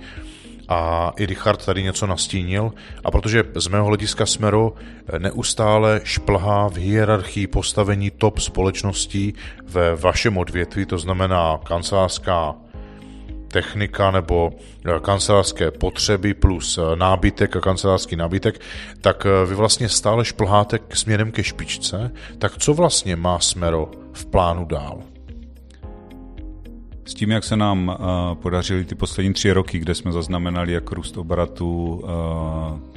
a 0.68 1.12
i 1.18 1.26
Richard 1.26 1.66
tady 1.66 1.84
něco 1.84 2.08
nastínil 2.08 2.74
a 3.04 3.12
protože 3.12 3.44
z 3.56 3.68
mého 3.68 3.86
hlediska 3.86 4.26
Smero 4.26 4.74
neustále 5.18 6.02
šplhá 6.04 6.68
v 6.70 6.76
hierarchii 6.76 7.48
postavení 7.48 8.12
top 8.12 8.40
společností 8.40 9.34
ve 9.64 9.96
vašem 9.96 10.38
odvětví, 10.38 10.86
to 10.86 10.98
znamená 10.98 11.60
kancelářská 11.64 12.56
technika 13.54 14.12
nebo 14.12 14.54
eh, 14.86 15.00
kancelářské 15.02 15.72
potřeby 15.72 16.34
plus 16.34 16.78
eh, 16.78 16.96
nábytek 16.96 17.56
a 17.56 17.62
kancelářský 17.62 18.16
nábytek, 18.16 18.62
tak 19.02 19.26
eh, 19.26 19.46
vy 19.46 19.56
vlastně 19.56 19.90
stále 19.90 20.26
šplháte 20.26 20.80
k 20.80 20.96
směrem 20.96 21.32
ke 21.32 21.44
špičce. 21.44 22.12
Tak 22.38 22.58
co 22.58 22.74
vlastně 22.74 23.16
má 23.16 23.40
Smero 23.40 23.92
v 24.14 24.26
plánu 24.26 24.66
dál? 24.66 25.02
S 27.06 27.14
tím, 27.14 27.32
jak 27.32 27.44
se 27.44 27.56
nám 27.56 27.98
podařily 28.42 28.86
ty 28.86 28.96
poslední 28.96 29.34
tři 29.34 29.52
roky, 29.52 29.80
kde 29.80 29.96
jsme 29.96 30.12
zaznamenali 30.12 30.74
jak 30.74 30.92
růst 30.92 31.18
obratu, 31.18 32.04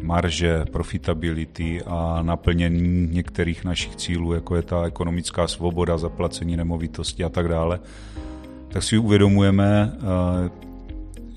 marže, 0.02 0.64
profitability 0.72 1.82
a 1.86 2.22
naplnění 2.22 3.08
některých 3.10 3.64
našich 3.64 3.96
cílů, 3.96 4.32
jako 4.32 4.56
je 4.56 4.62
ta 4.62 4.86
ekonomická 4.86 5.46
svoboda, 5.46 5.98
zaplacení 5.98 6.56
nemovitosti 6.56 7.24
a 7.24 7.28
tak 7.28 7.48
dále, 7.48 7.80
tak 8.68 8.82
si 8.82 8.98
uvědomujeme, 8.98 9.92
eh, 9.94 10.50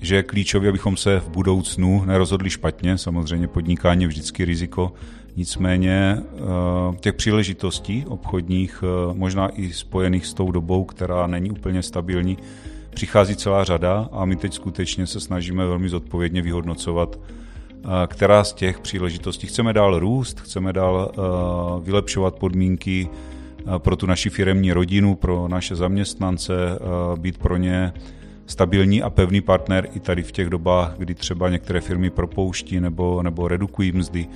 že 0.00 0.16
je 0.16 0.22
klíčové, 0.22 0.68
abychom 0.68 0.96
se 0.96 1.20
v 1.20 1.28
budoucnu 1.28 2.04
nerozhodli 2.04 2.50
špatně. 2.50 2.98
Samozřejmě 2.98 3.48
podnikání 3.48 4.02
je 4.02 4.08
vždycky 4.08 4.44
riziko, 4.44 4.92
nicméně 5.36 6.16
eh, 6.18 6.96
těch 7.00 7.14
příležitostí 7.14 8.04
obchodních, 8.06 8.84
eh, 8.84 9.14
možná 9.14 9.48
i 9.48 9.72
spojených 9.72 10.26
s 10.26 10.34
tou 10.34 10.50
dobou, 10.50 10.84
která 10.84 11.26
není 11.26 11.50
úplně 11.50 11.82
stabilní, 11.82 12.38
přichází 12.90 13.36
celá 13.36 13.64
řada 13.64 14.08
a 14.12 14.24
my 14.24 14.36
teď 14.36 14.54
skutečně 14.54 15.06
se 15.06 15.20
snažíme 15.20 15.66
velmi 15.66 15.88
zodpovědně 15.88 16.42
vyhodnocovat, 16.42 17.18
která 18.06 18.44
z 18.44 18.52
těch 18.52 18.80
příležitostí 18.80 19.46
chceme 19.46 19.72
dál 19.72 19.98
růst, 19.98 20.40
chceme 20.40 20.72
dál 20.72 21.12
vylepšovat 21.82 22.34
podmínky 22.34 23.08
pro 23.78 23.96
tu 23.96 24.06
naši 24.06 24.30
firemní 24.30 24.72
rodinu, 24.72 25.14
pro 25.14 25.48
naše 25.48 25.76
zaměstnance, 25.76 26.52
být 27.16 27.38
pro 27.38 27.56
ně 27.56 27.92
stabilní 28.46 29.02
a 29.02 29.10
pevný 29.10 29.40
partner 29.40 29.88
i 29.94 30.00
tady 30.00 30.22
v 30.22 30.32
těch 30.32 30.48
dobách, 30.50 30.94
kdy 30.98 31.14
třeba 31.14 31.48
některé 31.48 31.80
firmy 31.80 32.10
propouští 32.10 32.80
nebo, 32.80 33.22
nebo 33.22 33.48
redukují 33.48 33.92
mzdy. 33.92 34.26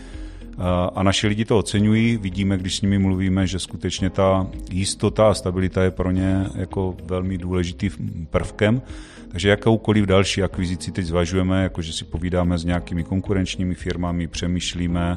A 0.95 1.03
naši 1.03 1.27
lidi 1.27 1.45
to 1.45 1.59
oceňují, 1.59 2.17
vidíme, 2.17 2.59
když 2.59 2.77
s 2.77 2.83
nimi 2.83 2.99
mluvíme, 2.99 3.47
že 3.47 3.59
skutečně 3.59 4.11
ta 4.11 4.47
jistota 4.71 5.29
a 5.31 5.35
stabilita 5.35 5.83
je 5.83 5.91
pro 5.91 6.11
ně 6.11 6.47
jako 6.55 6.97
velmi 7.05 7.39
důležitým 7.39 7.91
prvkem. 8.31 8.83
Takže 9.29 9.49
jakoukoliv 9.49 10.07
další 10.07 10.43
akvizici 10.43 10.93
teď 10.93 11.05
zvažujeme, 11.05 11.63
jakože 11.63 11.93
si 11.93 12.05
povídáme 12.05 12.59
s 12.59 12.65
nějakými 12.65 13.05
konkurenčními 13.05 13.75
firmami, 13.75 14.27
přemýšlíme, 14.27 15.17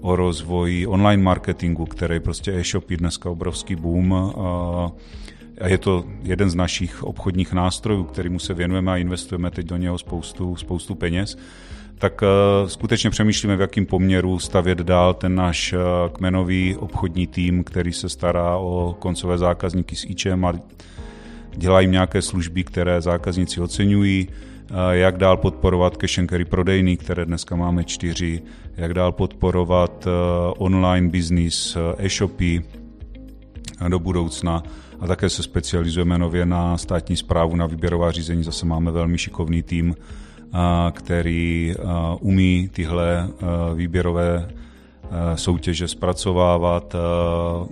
o 0.00 0.16
rozvoji 0.16 0.86
online 0.86 1.22
marketingu, 1.22 1.86
který 1.86 2.20
prostě 2.20 2.52
e-shop 2.52 2.90
je 2.90 2.96
dneska 2.96 3.30
obrovský 3.30 3.76
boom. 3.76 4.14
A 5.60 5.66
je 5.66 5.78
to 5.78 6.04
jeden 6.22 6.50
z 6.50 6.54
našich 6.54 7.02
obchodních 7.02 7.52
nástrojů, 7.52 8.04
kterýmu 8.04 8.38
se 8.38 8.54
věnujeme 8.54 8.92
a 8.92 8.96
investujeme 8.96 9.50
teď 9.50 9.66
do 9.66 9.76
něho 9.76 9.98
spoustu, 9.98 10.56
spoustu 10.56 10.94
peněz. 10.94 11.38
Tak 11.98 12.22
uh, 12.22 12.68
skutečně 12.68 13.10
přemýšlíme, 13.10 13.56
v 13.56 13.60
jakém 13.60 13.86
poměru 13.86 14.38
stavět 14.38 14.78
dál 14.78 15.14
ten 15.14 15.34
náš 15.34 15.72
uh, 15.72 15.78
kmenový 16.12 16.76
obchodní 16.76 17.26
tým, 17.26 17.64
který 17.64 17.92
se 17.92 18.08
stará 18.08 18.56
o 18.56 18.96
koncové 18.98 19.38
zákazníky 19.38 19.96
s 19.96 20.04
ičem 20.04 20.44
a 20.44 20.52
dělají 21.56 21.88
nějaké 21.88 22.22
služby, 22.22 22.64
které 22.64 23.00
zákazníci 23.00 23.60
oceňují 23.60 24.28
jak 24.90 25.16
dál 25.16 25.36
podporovat 25.36 25.96
cash 25.96 26.18
and 26.18 26.30
carry 26.30 26.44
prodejny, 26.44 26.96
které 26.96 27.24
dneska 27.24 27.56
máme 27.56 27.84
čtyři, 27.84 28.42
jak 28.76 28.94
dál 28.94 29.12
podporovat 29.12 30.06
eh, 30.06 30.10
online 30.58 31.08
business, 31.08 31.76
eh, 31.76 32.06
e-shopy 32.06 32.62
do 33.88 33.98
budoucna 33.98 34.62
a 35.00 35.06
také 35.06 35.30
se 35.30 35.42
specializujeme 35.42 36.18
nově 36.18 36.46
na 36.46 36.78
státní 36.78 37.16
zprávu, 37.16 37.56
na 37.56 37.66
výběrová 37.66 38.10
řízení. 38.10 38.44
Zase 38.44 38.66
máme 38.66 38.90
velmi 38.90 39.18
šikovný 39.18 39.62
tým, 39.62 39.94
eh, 39.94 40.58
který 40.92 41.74
umí 42.20 42.68
tyhle 42.72 43.28
výběrové 43.74 44.48
soutěže 45.34 45.88
zpracovávat. 45.88 46.96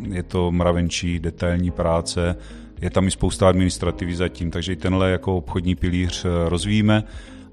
Je 0.09 0.23
to 0.23 0.53
mravenčí 0.53 1.19
detailní 1.19 1.71
práce, 1.71 2.37
je 2.81 2.91
tam 2.91 3.07
i 3.07 3.11
spousta 3.11 3.49
administrativy 3.49 4.17
zatím, 4.17 4.51
takže 4.51 4.73
i 4.73 4.77
tenhle 4.77 5.11
jako 5.11 5.37
obchodní 5.37 5.75
pilíř 5.75 6.25
eh, 6.25 6.49
rozvíjíme 6.49 7.05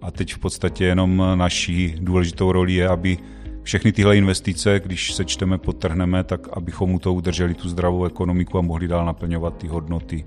a 0.01 0.11
teď 0.11 0.33
v 0.33 0.39
podstatě 0.39 0.85
jenom 0.85 1.23
naší 1.35 1.95
důležitou 1.99 2.51
roli 2.51 2.73
je, 2.73 2.87
aby 2.87 3.17
všechny 3.63 3.91
tyhle 3.91 4.17
investice, 4.17 4.81
když 4.85 5.13
se 5.13 5.25
čteme, 5.25 5.57
podtrhneme, 5.57 6.23
tak 6.23 6.47
abychom 6.53 6.89
mu 6.89 6.99
to 6.99 7.13
udrželi 7.13 7.53
tu 7.53 7.69
zdravou 7.69 8.05
ekonomiku 8.05 8.57
a 8.57 8.61
mohli 8.61 8.87
dál 8.87 9.05
naplňovat 9.05 9.57
ty 9.57 9.67
hodnoty, 9.67 10.25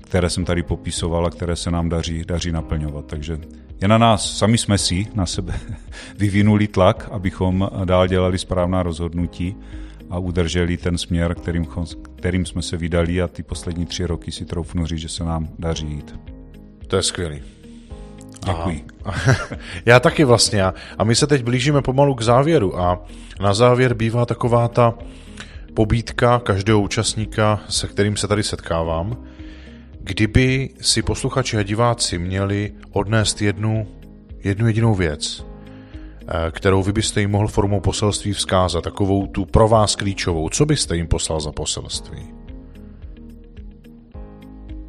které 0.00 0.30
jsem 0.30 0.44
tady 0.44 0.62
popisoval 0.62 1.26
a 1.26 1.30
které 1.30 1.56
se 1.56 1.70
nám 1.70 1.88
daří, 1.88 2.24
daří 2.24 2.52
naplňovat. 2.52 3.06
Takže 3.06 3.38
je 3.80 3.88
na 3.88 3.98
nás, 3.98 4.38
sami 4.38 4.58
jsme 4.58 4.78
si 4.78 5.06
na 5.14 5.26
sebe 5.26 5.54
vyvinuli 6.18 6.66
tlak, 6.66 7.08
abychom 7.12 7.70
dál 7.84 8.06
dělali 8.06 8.38
správná 8.38 8.82
rozhodnutí 8.82 9.56
a 10.12 10.18
udrželi 10.18 10.76
ten 10.76 10.98
směr, 10.98 11.34
kterým, 11.34 11.66
kterým 12.16 12.46
jsme 12.46 12.62
se 12.62 12.76
vydali 12.76 13.22
a 13.22 13.28
ty 13.28 13.42
poslední 13.42 13.86
tři 13.86 14.06
roky 14.06 14.32
si 14.32 14.44
troufnu 14.44 14.86
říct, 14.86 14.98
že 14.98 15.08
se 15.08 15.24
nám 15.24 15.48
daří 15.58 15.86
jít. 15.86 16.14
To 16.86 16.96
je 16.96 17.02
skvělý. 17.02 17.42
Děkuji. 18.46 18.86
Já 19.86 20.00
taky 20.00 20.24
vlastně. 20.24 20.62
A 20.98 21.04
my 21.04 21.14
se 21.14 21.26
teď 21.26 21.42
blížíme 21.42 21.82
pomalu 21.82 22.14
k 22.14 22.22
závěru 22.22 22.78
a 22.80 23.06
na 23.40 23.54
závěr 23.54 23.94
bývá 23.94 24.26
taková 24.26 24.68
ta 24.68 24.94
pobídka 25.74 26.38
každého 26.38 26.80
účastníka, 26.80 27.60
se 27.68 27.86
kterým 27.86 28.16
se 28.16 28.28
tady 28.28 28.42
setkávám, 28.42 29.16
Kdyby 30.04 30.70
si 30.80 31.02
posluchači 31.02 31.58
a 31.58 31.62
diváci 31.62 32.18
měli 32.18 32.72
odnést 32.90 33.42
jednu, 33.42 33.88
jednu 34.44 34.66
jedinou 34.66 34.94
věc, 34.94 35.46
kterou 36.50 36.82
vy 36.82 36.92
byste 36.92 37.20
jim 37.20 37.30
mohl 37.30 37.48
formou 37.48 37.80
poselství 37.80 38.32
vzkázat, 38.32 38.84
takovou 38.84 39.26
tu 39.26 39.44
pro 39.44 39.68
vás 39.68 39.96
klíčovou, 39.96 40.48
co 40.48 40.66
byste 40.66 40.96
jim 40.96 41.06
poslal 41.06 41.40
za 41.40 41.52
poselství? 41.52 42.22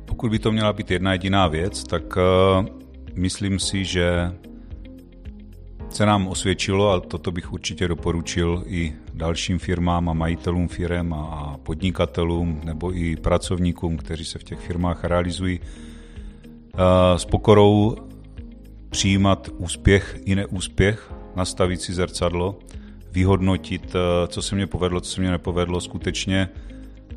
Pokud 0.05 0.31
by 0.31 0.39
to 0.39 0.51
měla 0.51 0.73
být 0.73 0.91
jedna 0.91 1.11
jediná 1.11 1.47
věc, 1.47 1.83
tak 1.83 2.17
uh, 2.17 2.65
myslím 3.15 3.59
si, 3.59 3.85
že 3.85 4.31
se 5.89 6.05
nám 6.05 6.27
osvědčilo, 6.27 6.91
a 6.91 6.99
toto 6.99 7.31
bych 7.31 7.53
určitě 7.53 7.87
doporučil 7.87 8.63
i 8.65 8.93
dalším 9.13 9.59
firmám 9.59 10.09
a 10.09 10.13
majitelům 10.13 10.67
firm 10.67 11.13
a 11.13 11.57
podnikatelům 11.63 12.61
nebo 12.63 12.95
i 12.95 13.15
pracovníkům, 13.15 13.97
kteří 13.97 14.25
se 14.25 14.39
v 14.39 14.43
těch 14.43 14.59
firmách 14.59 15.03
realizují, 15.03 15.59
eh, 15.63 17.19
s 17.19 17.25
pokorou 17.25 17.95
přijímat 18.89 19.49
úspěch 19.57 20.19
i 20.25 20.35
neúspěch, 20.35 21.13
nastavit 21.35 21.81
si 21.81 21.93
zrcadlo, 21.93 22.59
vyhodnotit, 23.11 23.95
eh, 23.95 24.27
co 24.27 24.41
se 24.41 24.55
mě 24.55 24.67
povedlo, 24.67 25.01
co 25.01 25.11
se 25.11 25.21
mě 25.21 25.31
nepovedlo, 25.31 25.81
skutečně 25.81 26.49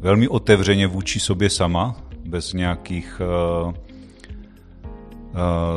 velmi 0.00 0.29
otevřeně 0.29 0.87
vůči 0.87 1.20
sobě 1.20 1.50
sama, 1.50 1.96
bez 2.26 2.52
nějakých 2.52 3.20
uh, 3.20 3.68
uh, 3.68 3.74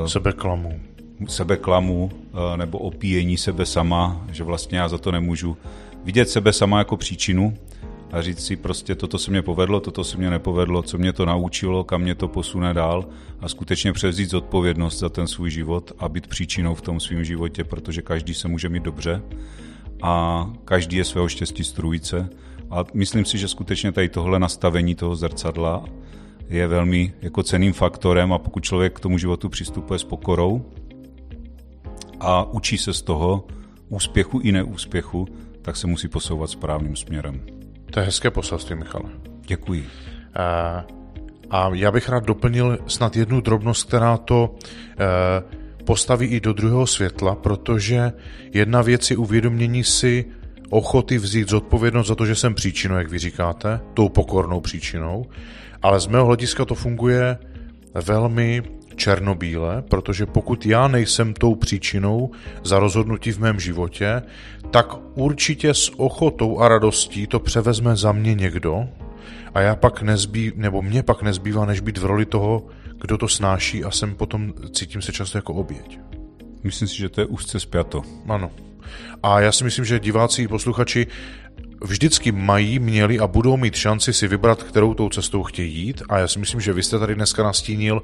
sebeklamů. 0.06 0.80
sebeklamu 1.28 2.12
eh, 2.14 2.58
nebo 2.58 2.78
opíjení 2.78 3.38
sebe 3.38 3.66
sama, 3.66 4.26
že 4.32 4.44
vlastně 4.44 4.78
já 4.78 4.88
za 4.88 4.98
to 4.98 5.12
nemůžu 5.12 5.58
vidět 6.04 6.30
sebe 6.30 6.54
sama 6.54 6.78
jako 6.78 6.98
příčinu 6.98 7.58
a 8.12 8.22
říct 8.22 8.46
si 8.46 8.56
prostě 8.56 8.96
toto 8.96 9.18
se 9.18 9.32
mě 9.32 9.42
povedlo, 9.42 9.80
toto 9.80 10.04
se 10.04 10.18
mě 10.18 10.30
nepovedlo, 10.30 10.82
co 10.82 10.98
mě 10.98 11.14
to 11.14 11.26
naučilo, 11.26 11.84
kam 11.84 12.02
mě 12.02 12.16
to 12.16 12.28
posune 12.28 12.74
dál 12.74 13.06
a 13.40 13.50
skutečně 13.50 13.94
převzít 13.94 14.30
zodpovědnost 14.30 15.00
za 15.00 15.10
ten 15.10 15.28
svůj 15.28 15.52
život 15.52 15.92
a 16.00 16.10
být 16.10 16.28
příčinou 16.28 16.76
v 16.76 16.82
tom 16.82 17.00
svém 17.00 17.24
životě, 17.24 17.64
protože 17.64 18.02
každý 18.02 18.34
se 18.34 18.48
může 18.48 18.70
mít 18.70 18.84
dobře 18.84 19.22
a 20.02 20.46
každý 20.66 20.98
je 20.98 21.06
svého 21.06 21.30
štěstí 21.30 21.64
strůjce 21.64 22.30
a 22.70 22.86
myslím 22.94 23.26
si, 23.26 23.38
že 23.38 23.48
skutečně 23.48 23.92
tady 23.92 24.10
tohle 24.10 24.40
nastavení 24.40 24.96
toho 24.96 25.16
zrcadla 25.16 25.86
je 26.50 26.68
velmi 26.68 27.14
jako 27.22 27.44
ceným 27.44 27.74
faktorem 27.74 28.34
a 28.34 28.38
pokud 28.38 28.64
člověk 28.64 28.96
k 28.96 29.00
tomu 29.00 29.18
životu 29.18 29.50
přistupuje 29.50 30.00
s 30.00 30.04
pokorou, 30.04 30.66
a 32.20 32.44
učí 32.44 32.78
se 32.78 32.94
z 32.94 33.02
toho 33.02 33.48
úspěchu 33.90 34.40
i 34.40 34.52
neúspěchu, 34.52 35.28
tak 35.62 35.76
se 35.76 35.88
musí 35.88 36.08
posouvat 36.08 36.50
správným 36.50 36.96
směrem. 36.96 37.59
To 37.92 38.00
je 38.00 38.06
hezké 38.06 38.32
poselství, 38.32 38.76
Michale. 38.76 39.10
Děkuji. 39.48 39.88
A, 40.36 40.86
a 41.50 41.70
já 41.74 41.92
bych 41.92 42.10
rád 42.10 42.24
doplnil 42.24 42.78
snad 42.88 43.16
jednu 43.16 43.42
drobnost, 43.42 43.88
která 43.88 44.18
to 44.18 44.56
e, 45.00 45.86
postaví 45.86 46.28
i 46.28 46.40
do 46.40 46.54
druhého 46.54 46.88
světla, 46.88 47.36
protože 47.36 48.12
jedna 48.54 48.82
věc 48.82 49.12
je 49.12 49.18
uvědomění 49.18 49.84
si 49.84 50.26
ochoty 50.70 51.18
vzít 51.18 51.50
zodpovědnost 51.50 52.08
za 52.08 52.16
to, 52.16 52.26
že 52.26 52.36
jsem 52.36 52.54
příčinou, 52.54 52.96
jak 52.96 53.10
vy 53.10 53.20
říkáte, 53.20 53.80
tou 53.94 54.10
pokornou 54.10 54.62
příčinou, 54.62 55.26
ale 55.82 56.00
z 56.00 56.08
mého 56.08 56.26
hlediska 56.26 56.66
to 56.66 56.76
funguje 56.76 57.38
velmi 57.94 58.64
černobíle, 59.00 59.82
protože 59.82 60.26
pokud 60.26 60.66
já 60.66 60.88
nejsem 60.88 61.34
tou 61.34 61.56
příčinou 61.56 62.32
za 62.64 62.80
rozhodnutí 62.80 63.32
v 63.32 63.40
mém 63.40 63.60
životě, 63.60 64.22
tak 64.72 64.88
určitě 65.16 65.74
s 65.74 66.00
ochotou 66.00 66.60
a 66.60 66.68
radostí 66.68 67.28
to 67.28 67.40
převezme 67.40 67.96
za 67.96 68.12
mě 68.12 68.36
někdo 68.36 68.90
a 69.54 69.62
já 69.62 69.76
pak 69.76 70.02
nezbý, 70.02 70.52
nebo 70.56 70.82
mě 70.82 71.04
pak 71.04 71.22
nezbývá, 71.22 71.66
než 71.66 71.80
být 71.80 71.98
v 71.98 72.06
roli 72.06 72.26
toho, 72.26 72.68
kdo 73.02 73.18
to 73.18 73.28
snáší 73.28 73.84
a 73.84 73.92
jsem 73.92 74.16
potom, 74.16 74.54
cítím 74.72 75.02
se 75.02 75.12
často 75.12 75.38
jako 75.38 75.54
oběť. 75.54 76.00
Myslím 76.64 76.88
si, 76.88 76.98
že 76.98 77.10
to 77.10 77.22
je 77.22 77.26
úzce 77.26 77.60
spjato. 77.60 78.02
Ano. 78.28 78.52
A 79.24 79.40
já 79.40 79.52
si 79.52 79.64
myslím, 79.64 79.86
že 79.86 80.00
diváci 80.00 80.44
i 80.44 80.48
posluchači 80.48 81.08
vždycky 81.82 82.32
mají, 82.32 82.80
měli 82.80 83.20
a 83.20 83.28
budou 83.28 83.58
mít 83.58 83.76
šanci 83.76 84.14
si 84.14 84.28
vybrat, 84.28 84.64
kterou 84.64 84.94
tou 84.94 85.10
cestou 85.10 85.44
chtějí 85.44 85.74
jít. 85.76 86.02
A 86.10 86.18
já 86.18 86.28
si 86.28 86.40
myslím, 86.40 86.62
že 86.62 86.74
vy 86.74 86.84
jste 86.84 87.00
tady 87.00 87.16
dneska 87.16 87.44
nastínil 87.44 88.04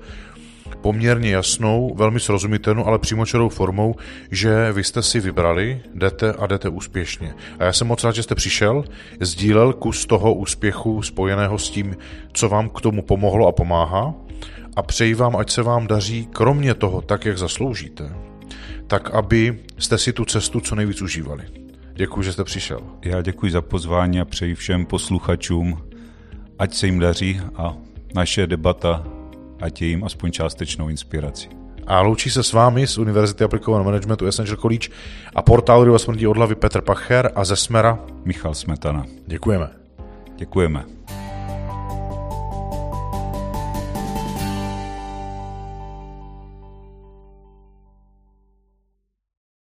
poměrně 0.81 1.31
jasnou, 1.31 1.95
velmi 1.95 2.19
srozumitelnou, 2.19 2.85
ale 2.85 2.99
přímočarou 2.99 3.49
formou, 3.49 3.95
že 4.31 4.71
vy 4.71 4.83
jste 4.83 5.01
si 5.01 5.19
vybrali, 5.19 5.81
jdete 5.93 6.33
a 6.33 6.47
jdete 6.47 6.69
úspěšně. 6.69 7.33
A 7.59 7.63
já 7.63 7.73
jsem 7.73 7.87
moc 7.87 8.03
rád, 8.03 8.15
že 8.15 8.23
jste 8.23 8.35
přišel, 8.35 8.83
sdílel 9.19 9.73
kus 9.73 10.05
toho 10.05 10.33
úspěchu 10.33 11.01
spojeného 11.01 11.57
s 11.57 11.69
tím, 11.69 11.97
co 12.33 12.49
vám 12.49 12.69
k 12.69 12.81
tomu 12.81 13.01
pomohlo 13.01 13.47
a 13.47 13.51
pomáhá 13.51 14.13
a 14.75 14.83
přeji 14.83 15.13
vám, 15.13 15.35
ať 15.35 15.51
se 15.51 15.63
vám 15.63 15.87
daří 15.87 16.27
kromě 16.31 16.73
toho 16.73 17.01
tak, 17.01 17.25
jak 17.25 17.37
zasloužíte, 17.37 18.15
tak 18.87 19.09
aby 19.09 19.59
jste 19.77 19.97
si 19.97 20.13
tu 20.13 20.25
cestu 20.25 20.59
co 20.59 20.75
nejvíc 20.75 21.01
užívali. 21.01 21.43
Děkuji, 21.93 22.21
že 22.21 22.33
jste 22.33 22.43
přišel. 22.43 22.79
Já 23.05 23.21
děkuji 23.21 23.51
za 23.51 23.61
pozvání 23.61 24.19
a 24.19 24.25
přeji 24.25 24.55
všem 24.55 24.85
posluchačům, 24.85 25.81
ať 26.59 26.73
se 26.73 26.85
jim 26.85 26.99
daří 26.99 27.41
a 27.55 27.77
naše 28.15 28.47
debata 28.47 29.14
ať 29.61 29.81
je 29.81 29.87
jim 29.87 30.03
aspoň 30.03 30.31
částečnou 30.31 30.89
inspirací. 30.89 31.49
A 31.87 32.01
loučí 32.01 32.29
se 32.29 32.43
s 32.43 32.53
vámi 32.53 32.87
z 32.87 32.97
Univerzity 32.97 33.43
aplikovaného 33.43 33.85
managementu 33.85 34.25
Essential 34.25 34.57
College 34.57 34.89
a 35.35 35.41
portálu 35.41 35.83
Ryba 35.83 35.99
smrti 35.99 36.27
od 36.27 36.37
hlavy 36.37 36.55
Petr 36.55 36.81
Pacher 36.81 37.31
a 37.35 37.45
ze 37.45 37.55
Smera 37.55 37.99
Michal 38.25 38.53
Smetana. 38.53 39.05
Děkujeme. 39.27 39.69
Děkujeme. 40.35 40.85